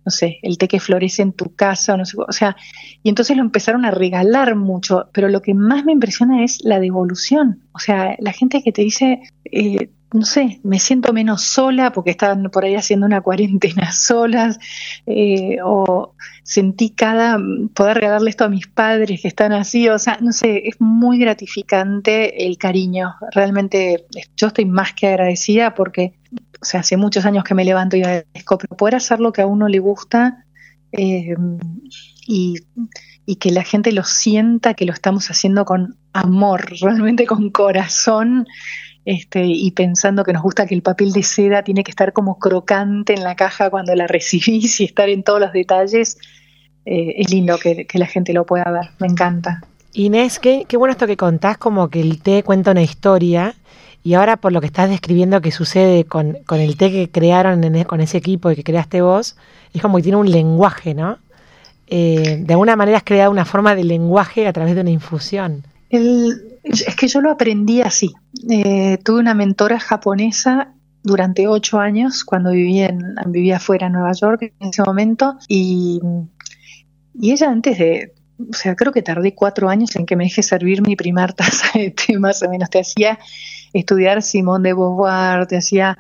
no 0.06 0.12
sé, 0.12 0.40
el 0.42 0.58
té 0.58 0.68
que 0.68 0.80
florece 0.80 1.22
en 1.22 1.34
tu 1.34 1.56
casa, 1.56 1.98
no 1.98 2.06
sé, 2.06 2.18
o 2.18 2.32
sea, 2.32 2.56
y 3.04 3.10
entonces 3.10 3.38
lo 3.38 3.44
empezaron 3.44 3.86
a 3.86 3.92
regalar 3.92 4.56
mucho, 4.56 5.10
pero 5.14 5.30
lo 5.30 5.42
que 5.42 5.54
más 5.54 5.86
me 5.86 5.92
impresiona 5.92 6.44
es 6.44 6.60
la 6.64 6.80
devolución, 6.80 7.64
o 7.74 7.80
sea, 7.80 8.16
la 8.20 8.32
gente 8.32 8.64
que 8.64 8.72
te 8.72 8.82
dice, 8.82 9.22
eh, 9.46 9.90
no 10.12 10.26
sé, 10.26 10.60
me 10.64 10.80
siento 10.80 11.14
menos 11.14 11.44
sola 11.44 11.92
porque 11.92 12.10
estaban 12.10 12.50
por 12.50 12.66
ahí 12.66 12.76
haciendo 12.76 13.06
una 13.06 13.22
cuarentena 13.22 13.92
solas, 13.92 14.60
eh, 15.06 15.58
o 15.64 16.16
sentí 16.44 16.90
cada, 16.90 17.38
poder 17.76 17.98
regalarle 17.98 18.32
esto 18.32 18.46
a 18.46 18.50
mis 18.50 18.68
padres 18.68 19.22
que 19.22 19.28
están 19.28 19.52
así, 19.52 19.88
o 19.90 20.00
sea, 20.00 20.18
no 20.22 20.32
sé, 20.32 20.68
es 20.68 20.76
muy 20.80 21.20
gratificante 21.20 22.48
el 22.48 22.58
cariño, 22.58 23.16
realmente 23.32 24.06
yo 24.36 24.48
estoy 24.48 24.66
más 24.66 24.94
que 24.94 25.08
agradecida 25.08 25.76
porque 25.76 26.14
o 26.62 26.66
sea, 26.66 26.82
hace 26.82 26.98
muchos 26.98 27.26
años 27.26 27.44
que 27.44 27.56
me 27.56 27.66
levanto 27.66 27.96
y 27.96 28.04
agradezco, 28.04 28.58
pero 28.58 28.76
poder 28.76 28.96
hacer 28.96 29.20
lo 29.20 29.32
que 29.32 29.42
a 29.42 29.48
uno 29.48 29.68
le 29.68 29.80
gusta 29.80 30.46
eh, 30.92 31.36
y, 32.28 32.56
que 33.40 33.52
la 33.52 33.64
gente 33.64 33.92
lo 33.92 34.04
sienta, 34.04 34.74
que 34.74 34.86
lo 34.86 34.94
estamos 34.94 35.30
haciendo 35.30 35.64
con 35.64 35.98
amor, 36.14 36.66
realmente 36.82 37.26
con 37.26 37.52
corazón, 37.52 38.48
este, 39.06 39.46
y 39.46 39.72
pensando 39.72 40.24
que 40.24 40.34
nos 40.34 40.42
gusta 40.42 40.66
que 40.66 40.76
el 40.76 40.82
papel 40.82 41.14
de 41.14 41.24
seda 41.24 41.64
tiene 41.64 41.84
que 41.84 41.92
estar 41.92 42.12
como 42.12 42.38
crocante 42.38 43.14
en 43.14 43.24
la 43.24 43.36
caja 43.36 43.70
cuando 43.70 43.96
la 43.96 44.08
recibís 44.08 44.80
y 44.82 44.86
estar 44.86 45.10
en 45.10 45.24
todos 45.24 45.40
los 45.40 45.54
detalles, 45.54 46.18
eh, 46.86 47.16
es 47.18 47.32
lindo 47.32 47.58
que, 47.58 47.88
la 47.94 48.08
gente 48.08 48.34
lo 48.34 48.46
pueda 48.46 48.70
ver, 48.72 48.90
me 49.00 49.08
encanta. 49.08 49.62
Inés, 49.94 50.40
qué, 50.40 50.66
qué 50.68 50.78
bueno 50.78 50.92
esto 50.92 51.08
que 51.08 51.18
contás, 51.18 51.58
como 51.58 51.90
que 51.90 52.02
el 52.02 52.22
té 52.22 52.44
cuenta 52.44 52.72
una 52.72 52.82
historia 52.82 53.56
y 54.04 54.14
ahora 54.14 54.38
por 54.38 54.52
lo 54.52 54.62
que 54.62 54.68
estás 54.68 54.90
describiendo 54.90 55.42
que 55.42 55.52
sucede 55.52 56.06
con, 56.06 56.38
el 56.50 56.78
té 56.78 56.92
que 56.92 57.10
crearon 57.10 57.64
e, 57.64 57.86
con 57.86 58.02
ese 58.02 58.18
equipo 58.18 58.52
y 58.52 58.56
que 58.56 58.64
creaste 58.64 59.02
vos, 59.02 59.36
es 59.74 59.82
como 59.82 59.98
que 59.98 60.04
tiene 60.04 60.18
un 60.18 60.32
lenguaje, 60.32 60.94
¿no? 60.94 61.18
Eh, 61.88 62.38
de 62.40 62.54
alguna 62.54 62.76
manera 62.76 62.98
has 62.98 63.04
creado 63.04 63.32
una 63.32 63.46
forma 63.46 63.76
de 63.76 63.84
lenguaje 63.84 64.48
a 64.48 64.54
través 64.54 64.76
de 64.76 64.82
una 64.82 64.92
infusión. 64.92 65.64
es 65.90 66.96
que 66.96 67.08
yo 67.08 67.20
lo 67.22 67.32
aprendí 67.32 67.82
así. 67.82 68.14
Eh, 68.50 69.00
tuve 69.04 69.20
una 69.20 69.34
mentora 69.34 69.80
japonesa 69.80 70.74
durante 71.04 71.48
ocho 71.48 71.80
años 71.80 72.24
cuando 72.24 72.52
vivía, 72.52 72.88
en, 72.88 73.16
vivía 73.28 73.58
afuera 73.58 73.88
en 73.88 73.94
Nueva 73.94 74.12
York 74.14 74.54
en 74.60 74.70
ese 74.70 74.84
momento 74.84 75.38
y, 75.48 76.00
y 77.20 77.32
ella 77.32 77.50
antes 77.50 77.78
de, 77.80 78.14
o 78.40 78.54
sea, 78.54 78.76
creo 78.76 78.92
que 78.92 79.02
tardé 79.02 79.34
cuatro 79.34 79.70
años 79.70 79.96
en 79.96 80.06
que 80.06 80.16
me 80.16 80.26
deje 80.26 80.44
servir 80.44 80.82
mi 80.82 80.96
primer 80.96 81.34
taza 81.34 81.78
de 81.78 81.92
té, 81.92 82.18
más 82.20 82.42
o 82.44 82.50
menos. 82.50 82.70
Te 82.70 82.80
hacía 82.80 83.20
estudiar 83.74 84.22
Simón 84.22 84.64
de 84.64 84.74
Beauvoir, 84.74 85.48
te 85.48 85.58
hacía, 85.58 85.98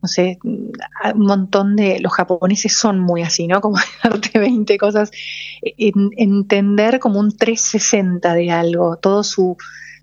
no 0.00 0.08
sé, 0.08 0.38
un 0.42 0.72
montón 1.16 1.76
de, 1.76 2.00
los 2.00 2.12
japoneses 2.12 2.74
son 2.74 2.98
muy 3.00 3.22
así, 3.22 3.46
¿no? 3.46 3.60
Como 3.60 3.76
darte 4.04 4.38
20 4.38 4.76
cosas, 4.78 5.10
entender 5.62 6.98
como 6.98 7.20
un 7.20 7.36
360 7.36 8.34
de 8.34 8.50
algo, 8.50 8.98
su, 9.22 9.56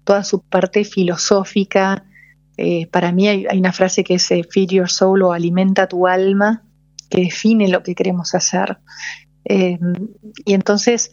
toda 0.03 0.23
su 0.23 0.41
parte 0.41 0.83
filosófica. 0.83 2.05
Eh, 2.57 2.87
para 2.87 3.11
mí 3.11 3.27
hay, 3.27 3.45
una 3.57 3.71
frase 3.71 4.03
que 4.03 4.15
es 4.15 4.31
eh, 4.31 4.43
feed 4.49 4.69
your 4.69 4.89
soul 4.89 5.21
o 5.23 5.31
alimenta 5.31 5.87
tu 5.87 6.07
alma, 6.07 6.63
que 7.09 7.21
define 7.21 7.67
lo 7.67 7.83
que 7.83 7.95
queremos 7.95 8.35
hacer. 8.35 8.79
Eh, 9.45 9.79
y 10.45 10.53
entonces 10.53 11.11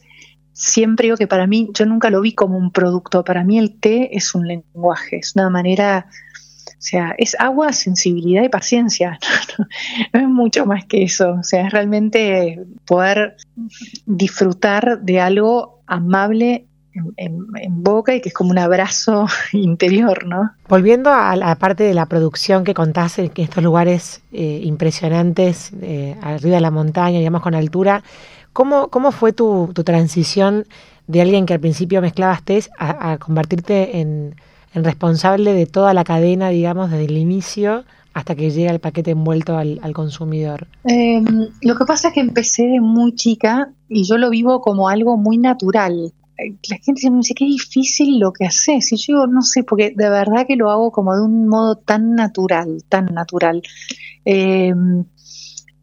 siempre 0.57 1.05
digo 1.05 1.17
que 1.17 1.27
para 1.27 1.45
mí, 1.45 1.69
yo 1.71 1.85
nunca 1.85 2.09
lo 2.09 2.19
vi 2.19 2.33
como 2.33 2.57
un 2.57 2.71
producto, 2.71 3.23
para 3.23 3.43
mí 3.43 3.59
el 3.59 3.79
té 3.79 4.17
es 4.17 4.33
un 4.33 4.47
lenguaje, 4.47 5.17
es 5.17 5.35
una 5.35 5.51
manera, 5.51 6.07
o 6.09 6.75
sea, 6.79 7.13
es 7.19 7.35
agua, 7.39 7.71
sensibilidad 7.73 8.43
y 8.43 8.49
paciencia, 8.49 9.19
no, 10.13 10.19
es 10.19 10.27
mucho 10.27 10.65
más 10.65 10.85
que 10.85 11.03
eso, 11.03 11.33
o 11.39 11.43
sea, 11.43 11.67
es 11.67 11.71
realmente 11.71 12.59
poder 12.85 13.37
disfrutar 14.07 14.99
de 15.01 15.21
algo 15.21 15.83
amable 15.85 16.65
en, 17.17 17.83
boca 17.83 18.15
y 18.15 18.21
que 18.21 18.29
es 18.29 18.33
como 18.33 18.49
un 18.49 18.57
abrazo 18.57 19.27
interior, 19.53 20.25
¿no? 20.25 20.51
Volviendo 20.67 21.11
a 21.11 21.35
la 21.35 21.53
parte 21.55 21.83
de 21.83 21.93
la 21.93 22.07
producción 22.07 22.63
que 22.63 22.73
contaste, 22.73 23.25
en 23.25 23.31
estos 23.35 23.63
lugares 23.63 24.21
eh, 24.31 24.61
impresionantes, 24.63 25.71
eh, 25.81 26.15
arriba 26.21 26.55
de 26.55 26.61
la 26.61 26.71
montaña, 26.71 27.19
digamos 27.19 27.43
con 27.43 27.53
altura, 27.53 28.03
¿Cómo, 28.57 28.87
cómo 28.87 29.11
fue 29.11 29.33
tu, 29.33 29.71
transición 29.85 30.65
de 31.05 31.21
alguien 31.21 31.45
que 31.45 31.53
al 31.53 31.59
principio 31.59 32.01
mezclabas 32.01 32.41
test 32.41 32.71
a, 32.79 33.19
convertirte 33.19 33.99
en, 33.99 34.33
responsable 34.73 35.53
de 35.53 35.67
toda 35.67 35.93
la 35.93 36.03
cadena, 36.03 36.49
digamos, 36.49 36.89
desde 36.89 37.05
el 37.05 37.17
inicio 37.19 37.83
hasta 38.15 38.33
que 38.33 38.49
llega 38.49 38.71
el 38.71 38.79
paquete 38.79 39.11
envuelto 39.11 39.57
al, 39.57 39.93
consumidor? 39.93 40.65
Em, 40.85 41.49
lo 41.61 41.75
que 41.75 41.85
pasa 41.85 42.07
es 42.07 42.15
que 42.15 42.19
empecé 42.19 42.63
de 42.63 42.81
muy 42.81 43.13
chica 43.13 43.69
y 43.89 44.05
yo 44.05 44.17
lo 44.17 44.31
vivo 44.31 44.59
como 44.59 44.89
algo 44.89 45.17
muy 45.17 45.37
natural. 45.37 46.11
La 46.67 46.77
gente 46.77 47.11
me 47.11 47.17
dice, 47.17 47.35
qué 47.35 47.45
difícil 47.45 48.19
lo 48.19 48.33
que 48.33 48.45
haces. 48.45 48.91
Y 48.91 48.97
yo 48.97 49.27
no 49.27 49.43
sé, 49.43 49.63
porque 49.65 49.93
de 49.95 50.09
verdad 50.09 50.47
que 50.47 50.55
lo 50.55 50.71
hago 50.71 50.91
como 50.91 51.15
de 51.15 51.21
un 51.21 51.47
modo 51.47 51.75
tan 51.75 52.15
natural, 52.15 52.83
tan 52.89 53.05
natural. 53.13 53.61
Em, 54.25 55.05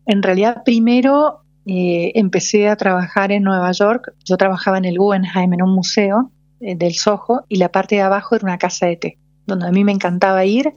en 0.06 0.22
realidad, 0.24 0.64
primero 0.64 1.43
eh, 1.66 2.12
empecé 2.14 2.68
a 2.68 2.76
trabajar 2.76 3.33
en 3.33 3.42
Nueva 3.42 3.73
York. 3.73 4.12
Yo 4.25 4.37
trabajaba 4.37 4.78
en 4.78 4.85
el 4.85 4.99
Guggenheim, 4.99 5.52
en 5.54 5.62
un 5.62 5.75
museo 5.75 6.30
eh, 6.61 6.75
del 6.76 6.94
Soho, 6.94 7.44
y 7.49 7.56
la 7.56 7.71
parte 7.71 7.97
de 7.97 8.02
abajo 8.02 8.37
era 8.37 8.44
una 8.44 8.59
casa 8.59 8.87
de 8.87 8.97
té, 8.97 9.18
donde 9.47 9.66
a 9.66 9.71
mí 9.71 9.85
me 9.85 9.92
encantaba 9.92 10.44
ir 10.44 10.73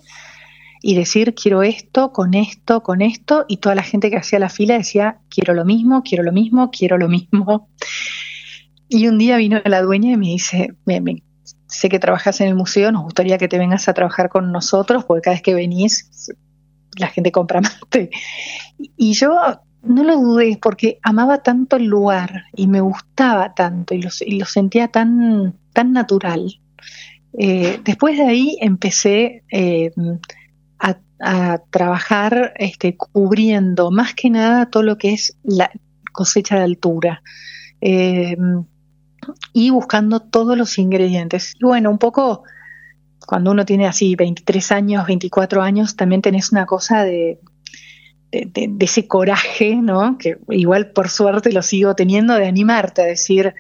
y 0.81 0.95
decir, 0.95 1.33
quiero 1.33 1.63
esto, 1.63 2.11
con 2.11 2.33
esto, 2.33 2.83
con 2.83 3.01
esto, 3.01 3.45
y 3.47 3.57
toda 3.57 3.75
la 3.75 3.83
gente 3.83 4.09
que 4.09 4.17
hacía 4.17 4.39
la 4.39 4.49
fila 4.49 4.77
decía, 4.77 5.19
quiero 5.29 5.53
lo 5.53 5.65
mismo, 5.65 6.03
quiero 6.03 6.23
lo 6.23 6.31
mismo, 6.31 6.69
quiero 6.71 6.97
lo 6.97 7.09
mismo. 7.09 7.69
Y 8.87 9.07
un 9.07 9.17
día 9.17 9.37
vino 9.37 9.59
la 9.65 9.81
dueña 9.81 10.13
y 10.13 10.17
me 10.17 10.27
dice, 10.27 10.75
sé 11.67 11.89
que 11.89 11.99
trabajas 11.99 12.39
en 12.41 12.47
el 12.47 12.55
museo, 12.55 12.91
nos 12.91 13.03
gustaría 13.03 13.37
que 13.37 13.47
te 13.47 13.57
vengas 13.57 13.89
a 13.89 13.93
trabajar 13.93 14.29
con 14.29 14.51
nosotros, 14.51 15.03
porque 15.03 15.21
cada 15.23 15.35
vez 15.35 15.41
que 15.41 15.53
venís 15.53 16.31
la 16.97 17.07
gente 17.07 17.31
compra 17.31 17.61
mate. 17.61 18.09
Y 18.77 19.13
yo 19.13 19.35
no 19.83 20.03
lo 20.03 20.17
dudé 20.17 20.57
porque 20.61 20.99
amaba 21.01 21.43
tanto 21.43 21.77
el 21.77 21.85
lugar 21.85 22.45
y 22.55 22.67
me 22.67 22.81
gustaba 22.81 23.53
tanto 23.53 23.93
y 23.93 24.01
lo, 24.01 24.45
sentía 24.45 24.89
tan, 24.89 25.55
tan 25.73 25.93
natural. 25.93 26.59
Eh, 27.37 27.79
después 27.83 28.17
de 28.17 28.23
ahí 28.23 28.57
empecé 28.61 29.43
eh, 29.51 29.91
a, 30.79 31.57
trabajar 31.71 32.53
este, 32.57 32.95
cubriendo 32.95 33.89
más 33.89 34.13
que 34.13 34.29
nada 34.29 34.69
todo 34.69 34.83
lo 34.83 34.99
que 34.99 35.13
es 35.13 35.35
la 35.43 35.71
cosecha 36.13 36.57
de 36.57 36.61
altura 36.61 37.23
eh, 37.81 38.37
y 39.51 39.71
buscando 39.71 40.19
todos 40.19 40.55
los 40.55 40.77
ingredientes. 40.77 41.55
Y 41.59 41.65
bueno, 41.65 41.89
un 41.89 41.97
poco 41.97 42.43
cuando 43.25 43.51
uno 43.51 43.65
tiene 43.65 43.87
así 43.87 44.15
23 44.15 44.71
años, 44.71 45.07
24 45.07 45.63
años, 45.63 45.95
también 45.95 46.21
tenés 46.21 46.51
una 46.51 46.67
cosa 46.67 47.03
de, 47.03 47.39
de, 48.31 48.75
ese 48.79 49.07
coraje, 49.07 49.75
¿no? 49.75 50.17
Que 50.17 50.37
igual 50.49 50.91
por 50.91 51.09
suerte 51.09 51.51
lo 51.51 51.61
sigo 51.61 51.95
teniendo, 51.95 52.35
de 52.35 52.47
animarte 52.47 53.01
a 53.01 53.05
decir, 53.05 53.55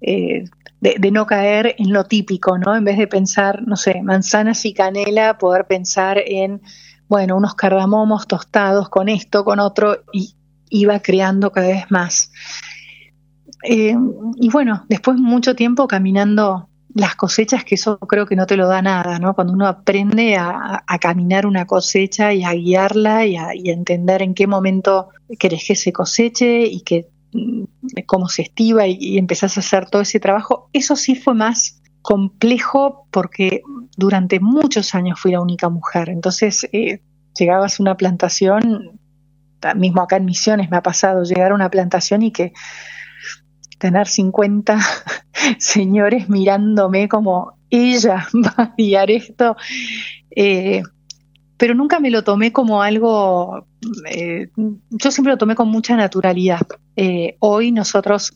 eh, 0.00 0.44
de, 0.80 1.10
no 1.10 1.26
caer 1.26 1.74
en 1.78 1.92
lo 1.92 2.04
típico, 2.04 2.58
¿no? 2.58 2.74
En 2.74 2.84
vez 2.84 2.96
de 2.98 3.06
pensar, 3.06 3.62
no 3.66 3.76
sé, 3.76 4.02
manzanas 4.02 4.64
y 4.64 4.72
canela, 4.72 5.38
poder 5.38 5.66
pensar 5.66 6.18
en, 6.24 6.62
bueno, 7.08 7.36
unos 7.36 7.54
cardamomos 7.54 8.26
tostados 8.26 8.88
con 8.88 9.08
esto, 9.08 9.44
con 9.44 9.60
otro, 9.60 10.04
y 10.12 10.34
iba 10.70 11.00
creando 11.00 11.52
cada 11.52 11.68
vez 11.68 11.90
más. 11.90 12.32
Eh, 13.62 13.94
y 14.36 14.48
bueno, 14.48 14.86
después 14.88 15.18
mucho 15.18 15.54
tiempo 15.54 15.86
caminando 15.86 16.69
las 16.94 17.14
cosechas, 17.14 17.64
que 17.64 17.76
eso 17.76 17.98
creo 17.98 18.26
que 18.26 18.36
no 18.36 18.46
te 18.46 18.56
lo 18.56 18.66
da 18.66 18.82
nada, 18.82 19.18
¿no? 19.18 19.34
Cuando 19.34 19.52
uno 19.52 19.66
aprende 19.66 20.36
a, 20.36 20.82
caminar 21.00 21.46
una 21.46 21.66
cosecha 21.66 22.32
y 22.32 22.42
a 22.44 22.52
guiarla 22.52 23.26
y 23.26 23.36
a, 23.36 23.50
entender 23.52 24.22
en 24.22 24.34
qué 24.34 24.46
momento 24.46 25.08
querés 25.38 25.64
que 25.66 25.76
se 25.76 25.92
coseche 25.92 26.66
y 26.66 26.80
que 26.80 27.08
mm, 27.32 27.64
cómo 28.06 28.28
se 28.28 28.42
estiva 28.42 28.86
y, 28.86 29.18
empezás 29.18 29.56
a 29.56 29.60
hacer 29.60 29.88
todo 29.88 30.02
ese 30.02 30.20
trabajo, 30.20 30.68
eso 30.72 30.96
sí 30.96 31.14
fue 31.14 31.34
más 31.34 31.80
complejo 32.02 33.06
porque 33.10 33.62
durante 33.96 34.40
muchos 34.40 34.94
años 34.94 35.20
fui 35.20 35.32
la 35.32 35.40
única 35.40 35.68
mujer. 35.68 36.08
Entonces, 36.08 36.68
eh, 36.72 37.02
llegabas 37.38 37.78
a 37.78 37.82
una 37.82 37.96
plantación, 37.96 38.98
mismo 39.76 40.02
acá 40.02 40.16
en 40.16 40.24
Misiones 40.24 40.70
me 40.70 40.78
ha 40.78 40.82
pasado 40.82 41.22
llegar 41.22 41.52
a 41.52 41.54
una 41.54 41.70
plantación 41.70 42.22
y 42.22 42.32
que 42.32 42.52
tener 43.80 44.06
50 44.06 44.78
señores 45.58 46.28
mirándome 46.28 47.08
como 47.08 47.54
ella 47.70 48.28
va 48.34 48.54
a 48.56 48.74
guiar 48.76 49.10
esto. 49.10 49.56
Eh, 50.30 50.82
pero 51.56 51.74
nunca 51.74 51.98
me 51.98 52.10
lo 52.10 52.22
tomé 52.22 52.52
como 52.52 52.82
algo, 52.82 53.66
eh, 54.10 54.48
yo 54.90 55.10
siempre 55.10 55.32
lo 55.32 55.38
tomé 55.38 55.54
con 55.54 55.68
mucha 55.68 55.96
naturalidad. 55.96 56.66
Eh, 56.94 57.36
hoy 57.40 57.72
nosotros 57.72 58.34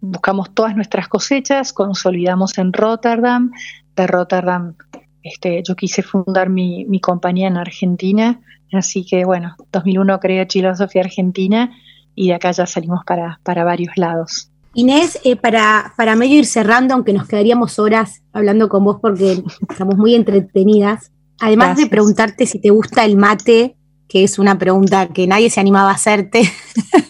buscamos 0.00 0.54
todas 0.54 0.76
nuestras 0.76 1.08
cosechas, 1.08 1.72
consolidamos 1.72 2.56
en 2.58 2.72
Rotterdam, 2.72 3.50
de 3.96 4.06
Rotterdam 4.06 4.76
este, 5.22 5.62
yo 5.66 5.74
quise 5.74 6.02
fundar 6.02 6.48
mi, 6.48 6.84
mi 6.84 7.00
compañía 7.00 7.48
en 7.48 7.56
Argentina, 7.56 8.40
así 8.72 9.04
que 9.04 9.24
bueno, 9.24 9.56
2001 9.72 10.20
creé 10.20 10.46
Chilosofía 10.46 11.02
Argentina 11.02 11.70
y 12.18 12.28
de 12.28 12.34
acá 12.34 12.50
ya 12.50 12.66
salimos 12.66 13.04
para, 13.06 13.40
para 13.44 13.62
varios 13.62 13.96
lados. 13.96 14.50
Inés, 14.74 15.20
eh, 15.24 15.36
para, 15.36 15.94
para 15.96 16.16
medio 16.16 16.38
ir 16.38 16.46
cerrando, 16.46 16.94
aunque 16.94 17.12
nos 17.12 17.28
quedaríamos 17.28 17.78
horas 17.78 18.22
hablando 18.32 18.68
con 18.68 18.84
vos 18.84 18.98
porque 19.00 19.42
estamos 19.70 19.96
muy 19.96 20.14
entretenidas, 20.14 21.12
además 21.40 21.76
de 21.76 21.86
preguntarte 21.86 22.46
si 22.46 22.60
te 22.60 22.70
gusta 22.70 23.04
el 23.04 23.16
mate, 23.16 23.76
que 24.08 24.24
es 24.24 24.38
una 24.38 24.58
pregunta 24.58 25.08
que 25.08 25.28
nadie 25.28 25.48
se 25.48 25.60
animaba 25.60 25.90
a 25.90 25.94
hacerte, 25.94 26.42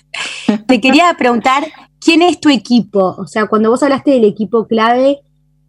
te 0.69 0.81
quería 0.81 1.15
preguntar, 1.19 1.67
¿quién 1.99 2.21
es 2.21 2.39
tu 2.39 2.51
equipo? 2.51 3.17
O 3.19 3.27
sea, 3.27 3.47
cuando 3.47 3.71
vos 3.71 3.83
hablaste 3.83 4.11
del 4.11 4.25
equipo 4.25 4.67
clave, 4.67 5.21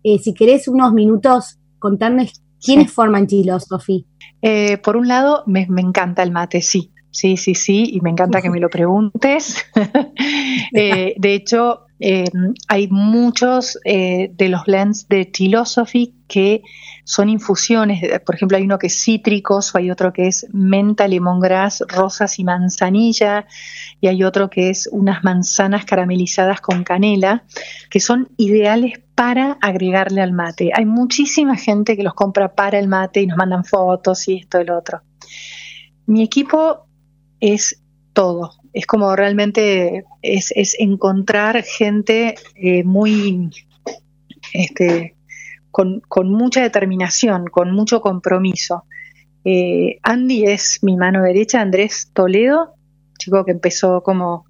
eh, 0.04 0.20
si 0.20 0.34
querés 0.34 0.68
unos 0.68 0.92
minutos 0.92 1.60
contarnos 1.80 2.42
quiénes 2.62 2.92
forman 2.92 3.28
Chilo, 3.28 3.58
Sofi. 3.60 4.06
Eh, 4.42 4.78
por 4.80 4.98
un 4.98 5.08
lado, 5.08 5.44
me, 5.48 5.66
me, 5.70 5.82
encanta 5.82 6.24
el 6.24 6.32
mate, 6.32 6.62
sí. 6.62 6.92
Sí, 7.12 7.38
sí, 7.38 7.56
sí, 7.56 7.90
y 7.94 8.02
me 8.02 8.12
encanta 8.12 8.42
que 8.42 8.50
me 8.50 8.60
lo 8.60 8.70
preguntes. 8.70 9.66
Eh, 10.72 11.16
de 11.18 11.34
hecho, 11.34 11.88
eh, 12.00 12.30
hay 12.68 12.88
muchos 12.90 13.80
eh, 13.84 14.32
de 14.36 14.50
los 14.50 14.66
blends 14.66 15.08
de 15.08 15.26
Philosophy 15.26 16.14
que 16.28 16.62
son 17.04 17.28
infusiones. 17.28 18.02
Por 18.24 18.36
ejemplo, 18.36 18.58
hay 18.58 18.64
uno 18.64 18.78
que 18.78 18.88
es 18.88 19.02
cítricos, 19.02 19.74
o 19.74 19.80
hay 19.80 19.90
otro 19.90 20.14
que 20.14 20.28
es 20.28 20.46
menta, 20.54 21.08
lemongrass, 21.08 21.84
rosas 21.88 22.38
y 22.38 22.44
manzanilla, 22.44 23.48
y 24.00 24.08
hay 24.08 24.24
otro 24.24 24.50
que 24.50 24.70
es 24.70 24.88
unas 24.92 25.24
manzanas 25.24 25.86
caramelizadas 25.86 26.62
con 26.62 26.84
canela, 26.84 27.46
que 27.90 28.00
son 28.00 28.30
ideales 28.38 29.00
para 29.16 29.58
agregarle 29.60 30.22
al 30.22 30.34
mate. 30.34 30.72
Hay 30.76 30.86
muchísima 30.86 31.56
gente 31.56 31.98
que 31.98 32.04
los 32.04 32.14
compra 32.14 32.54
para 32.54 32.78
el 32.78 32.88
mate 32.88 33.22
y 33.22 33.28
nos 33.28 33.38
mandan 33.38 33.66
fotos 33.66 34.28
y 34.28 34.38
esto 34.38 34.64
lo 34.64 34.78
otro. 34.78 35.02
Mi 36.06 36.24
equipo 36.24 36.89
es 37.40 37.82
todo. 38.14 38.52
Es 38.74 38.86
como 38.86 39.16
realmente 39.16 40.04
es, 40.22 40.76
encontrar 40.80 41.64
gente 41.64 42.36
eh, 42.56 42.84
muy, 42.84 43.50
este, 44.54 45.16
con, 45.72 46.32
mucha 46.32 46.62
determinación, 46.62 47.46
con 47.48 47.72
mucho 47.72 48.02
compromiso. 48.02 48.84
Eh, 49.46 50.00
Andy 50.04 50.46
es 50.46 50.80
mi 50.84 50.98
mano 50.98 51.24
derecha, 51.24 51.62
Andrés 51.62 52.12
Toledo, 52.14 52.74
chico 53.18 53.46
que 53.46 53.52
empezó 53.52 54.04
como, 54.04 54.46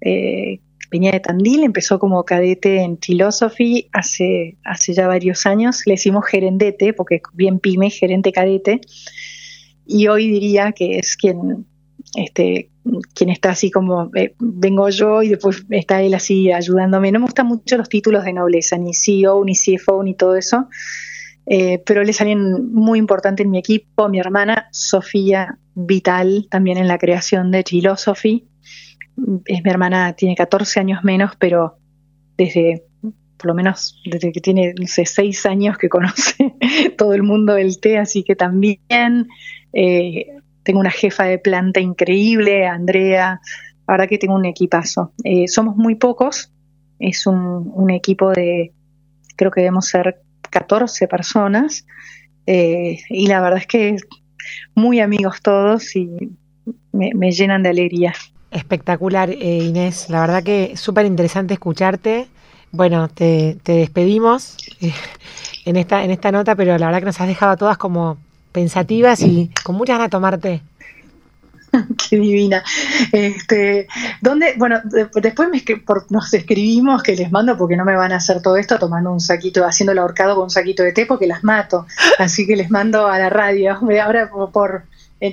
eh, 0.00 0.60
venía 0.90 1.10
de 1.10 1.20
Tandil, 1.20 1.64
empezó 1.64 1.98
como 1.98 2.24
cadete 2.24 2.82
en 2.82 2.98
Philosophy 2.98 3.88
hace, 3.92 4.56
hace 4.64 4.94
ya 4.94 5.08
varios 5.08 5.44
años, 5.46 5.82
le 5.86 5.94
decimos 5.94 6.24
gerendete, 6.26 6.92
porque 6.92 7.20
bien 7.34 7.58
pyme, 7.58 7.90
gerente 7.90 8.32
cadete, 8.32 8.80
y 9.86 10.06
hoy 10.06 10.28
diría 10.28 10.72
que 10.72 10.98
es 10.98 11.16
quien 11.16 11.66
este, 12.16 12.70
quien 13.14 13.30
está 13.30 13.50
así 13.50 13.70
como 13.70 14.10
eh, 14.14 14.34
vengo 14.38 14.88
yo 14.88 15.22
y 15.22 15.28
después 15.28 15.64
está 15.70 16.02
él 16.02 16.14
así 16.14 16.52
ayudándome. 16.52 17.12
No 17.12 17.20
me 17.20 17.26
gustan 17.26 17.46
mucho 17.46 17.76
los 17.76 17.88
títulos 17.88 18.24
de 18.24 18.32
nobleza, 18.32 18.78
ni 18.78 18.94
CEO, 18.94 19.44
ni 19.44 19.54
CFO, 19.54 20.02
ni 20.02 20.14
todo 20.14 20.36
eso, 20.36 20.68
eh, 21.46 21.82
pero 21.84 22.02
él 22.02 22.08
es 22.08 22.20
alguien 22.20 22.72
muy 22.72 22.98
importante 22.98 23.42
en 23.42 23.50
mi 23.50 23.58
equipo, 23.58 24.08
mi 24.08 24.18
hermana 24.18 24.68
Sofía 24.72 25.58
Vital, 25.74 26.46
también 26.50 26.78
en 26.78 26.88
la 26.88 26.98
creación 26.98 27.50
de 27.50 27.62
Philosophy. 27.62 28.48
Es 29.46 29.64
mi 29.64 29.70
hermana, 29.70 30.12
tiene 30.12 30.36
14 30.36 30.80
años 30.80 31.04
menos, 31.04 31.32
pero 31.38 31.78
desde 32.36 32.84
por 33.38 33.46
lo 33.46 33.54
menos 33.54 34.00
desde 34.04 34.32
que 34.32 34.40
tiene 34.40 34.74
no 34.78 34.86
sé, 34.86 35.06
seis 35.06 35.46
años 35.46 35.78
que 35.78 35.88
conoce 35.88 36.54
todo 36.98 37.14
el 37.14 37.22
mundo 37.22 37.54
del 37.54 37.80
té, 37.80 37.96
así 37.96 38.24
que 38.24 38.34
también 38.34 39.28
eh, 39.72 40.26
tengo 40.68 40.80
una 40.80 40.90
jefa 40.90 41.24
de 41.24 41.38
planta 41.38 41.80
increíble, 41.80 42.66
Andrea, 42.66 43.40
la 43.86 43.94
verdad 43.94 44.06
que 44.06 44.18
tengo 44.18 44.34
un 44.34 44.44
equipazo. 44.44 45.12
Eh, 45.24 45.48
somos 45.48 45.76
muy 45.76 45.94
pocos, 45.94 46.52
es 46.98 47.26
un, 47.26 47.88
equipo 47.88 48.32
de, 48.32 48.74
creo 49.34 49.50
que 49.50 49.62
debemos 49.62 49.86
ser 49.86 50.20
14 50.50 51.08
personas, 51.08 51.86
eh, 52.44 52.98
y 53.08 53.28
la 53.28 53.40
verdad 53.40 53.60
es 53.60 53.66
que 53.66 53.96
muy 54.74 55.00
amigos 55.00 55.40
todos 55.40 55.96
y 55.96 56.10
me, 56.92 57.30
llenan 57.30 57.62
de 57.62 57.70
alegría. 57.70 58.12
Espectacular, 58.50 59.30
eh, 59.30 59.64
Inés. 59.64 60.10
La 60.10 60.20
verdad 60.20 60.42
que 60.42 60.76
súper 60.76 61.06
interesante 61.06 61.54
escucharte. 61.54 62.28
Bueno, 62.72 63.08
te, 63.08 63.56
te 63.62 63.72
despedimos 63.72 64.58
en, 65.64 65.76
esta, 65.76 66.04
en 66.04 66.10
esta 66.10 66.30
nota, 66.30 66.54
pero 66.54 66.76
la 66.76 66.84
verdad 66.84 66.98
que 66.98 67.06
nos 67.06 67.20
has 67.22 67.26
dejado 67.26 67.52
a 67.52 67.56
todas 67.56 67.78
como 67.78 68.18
pensativas 68.52 69.20
y 69.20 69.50
con 69.62 69.76
muchas 69.76 69.94
ganas 69.94 70.06
de 70.06 70.10
tomarte. 70.10 70.62
Qué 72.08 72.18
divina. 72.18 72.62
Este, 73.12 73.86
¿dónde? 74.20 74.54
Bueno, 74.56 74.80
después 75.14 75.48
me, 75.50 75.62
por, 75.78 76.10
nos 76.10 76.32
escribimos 76.32 77.02
que 77.02 77.16
les 77.16 77.30
mando 77.30 77.56
porque 77.56 77.76
no 77.76 77.84
me 77.84 77.96
van 77.96 78.12
a 78.12 78.16
hacer 78.16 78.40
todo 78.42 78.56
esto 78.56 78.78
tomando 78.78 79.12
un 79.12 79.20
saquito, 79.20 79.64
haciendo 79.64 79.92
el 79.92 79.98
ahorcado 79.98 80.34
con 80.34 80.44
un 80.44 80.50
saquito 80.50 80.82
de 80.82 80.92
té 80.92 81.06
porque 81.06 81.26
las 81.26 81.44
mato. 81.44 81.86
Así 82.18 82.46
que 82.46 82.56
les 82.56 82.70
mando 82.70 83.06
a 83.06 83.18
la 83.18 83.30
radio. 83.30 83.78
Ahora 84.02 84.30
por, 84.30 84.84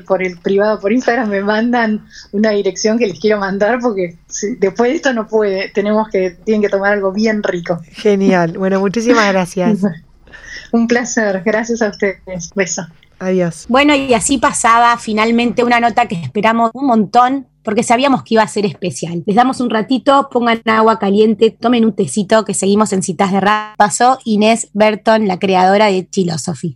por 0.06 0.24
el 0.24 0.38
privado, 0.38 0.80
por 0.80 0.92
Instagram, 0.92 1.30
me 1.30 1.42
mandan 1.42 2.06
una 2.32 2.52
dirección 2.52 2.98
que 2.98 3.08
les 3.08 3.20
quiero 3.20 3.40
mandar 3.40 3.80
porque 3.80 4.18
después 4.60 4.92
de 4.92 4.96
esto 4.96 5.14
no 5.14 5.28
puede, 5.28 5.70
tenemos 5.70 6.10
que, 6.10 6.32
tienen 6.32 6.62
que 6.62 6.70
tomar 6.70 6.94
algo 6.94 7.12
bien 7.12 7.44
rico. 7.44 7.82
Genial, 7.92 8.58
bueno, 8.58 8.80
muchísimas 8.80 9.32
gracias. 9.32 9.80
Un 10.72 10.88
placer, 10.88 11.42
gracias 11.46 11.82
a 11.82 11.90
ustedes. 11.90 12.52
Beso. 12.54 12.86
Adiós. 13.20 13.66
Bueno, 13.70 13.96
y 13.96 14.14
así 14.14 14.38
pasaba 14.38 14.98
finalmente 14.98 15.64
una 15.64 15.80
nota 15.80 16.08
que 16.08 16.16
esperamos 16.16 16.72
un 16.74 16.88
montón 16.88 17.48
porque 17.66 17.84
sabíamos 17.84 18.24
que 18.24 18.36
iba 18.36 18.44
a 18.44 18.48
ser 18.48 18.66
especial. 18.66 19.24
Les 19.26 19.36
damos 19.36 19.60
un 19.60 19.70
ratito, 19.70 20.30
pongan 20.32 20.62
agua 20.66 21.00
caliente, 21.00 21.50
tomen 21.50 21.84
un 21.84 21.94
tecito 21.94 22.46
que 22.46 22.54
seguimos 22.54 22.94
en 22.94 23.02
citas 23.02 23.32
de 23.32 23.42
radio. 23.42 23.74
Pasó 23.78 24.20
Inés 24.24 24.70
Berton, 24.74 25.28
la 25.28 25.40
creadora 25.40 25.88
de 25.88 26.08
Chilosophy. 26.08 26.74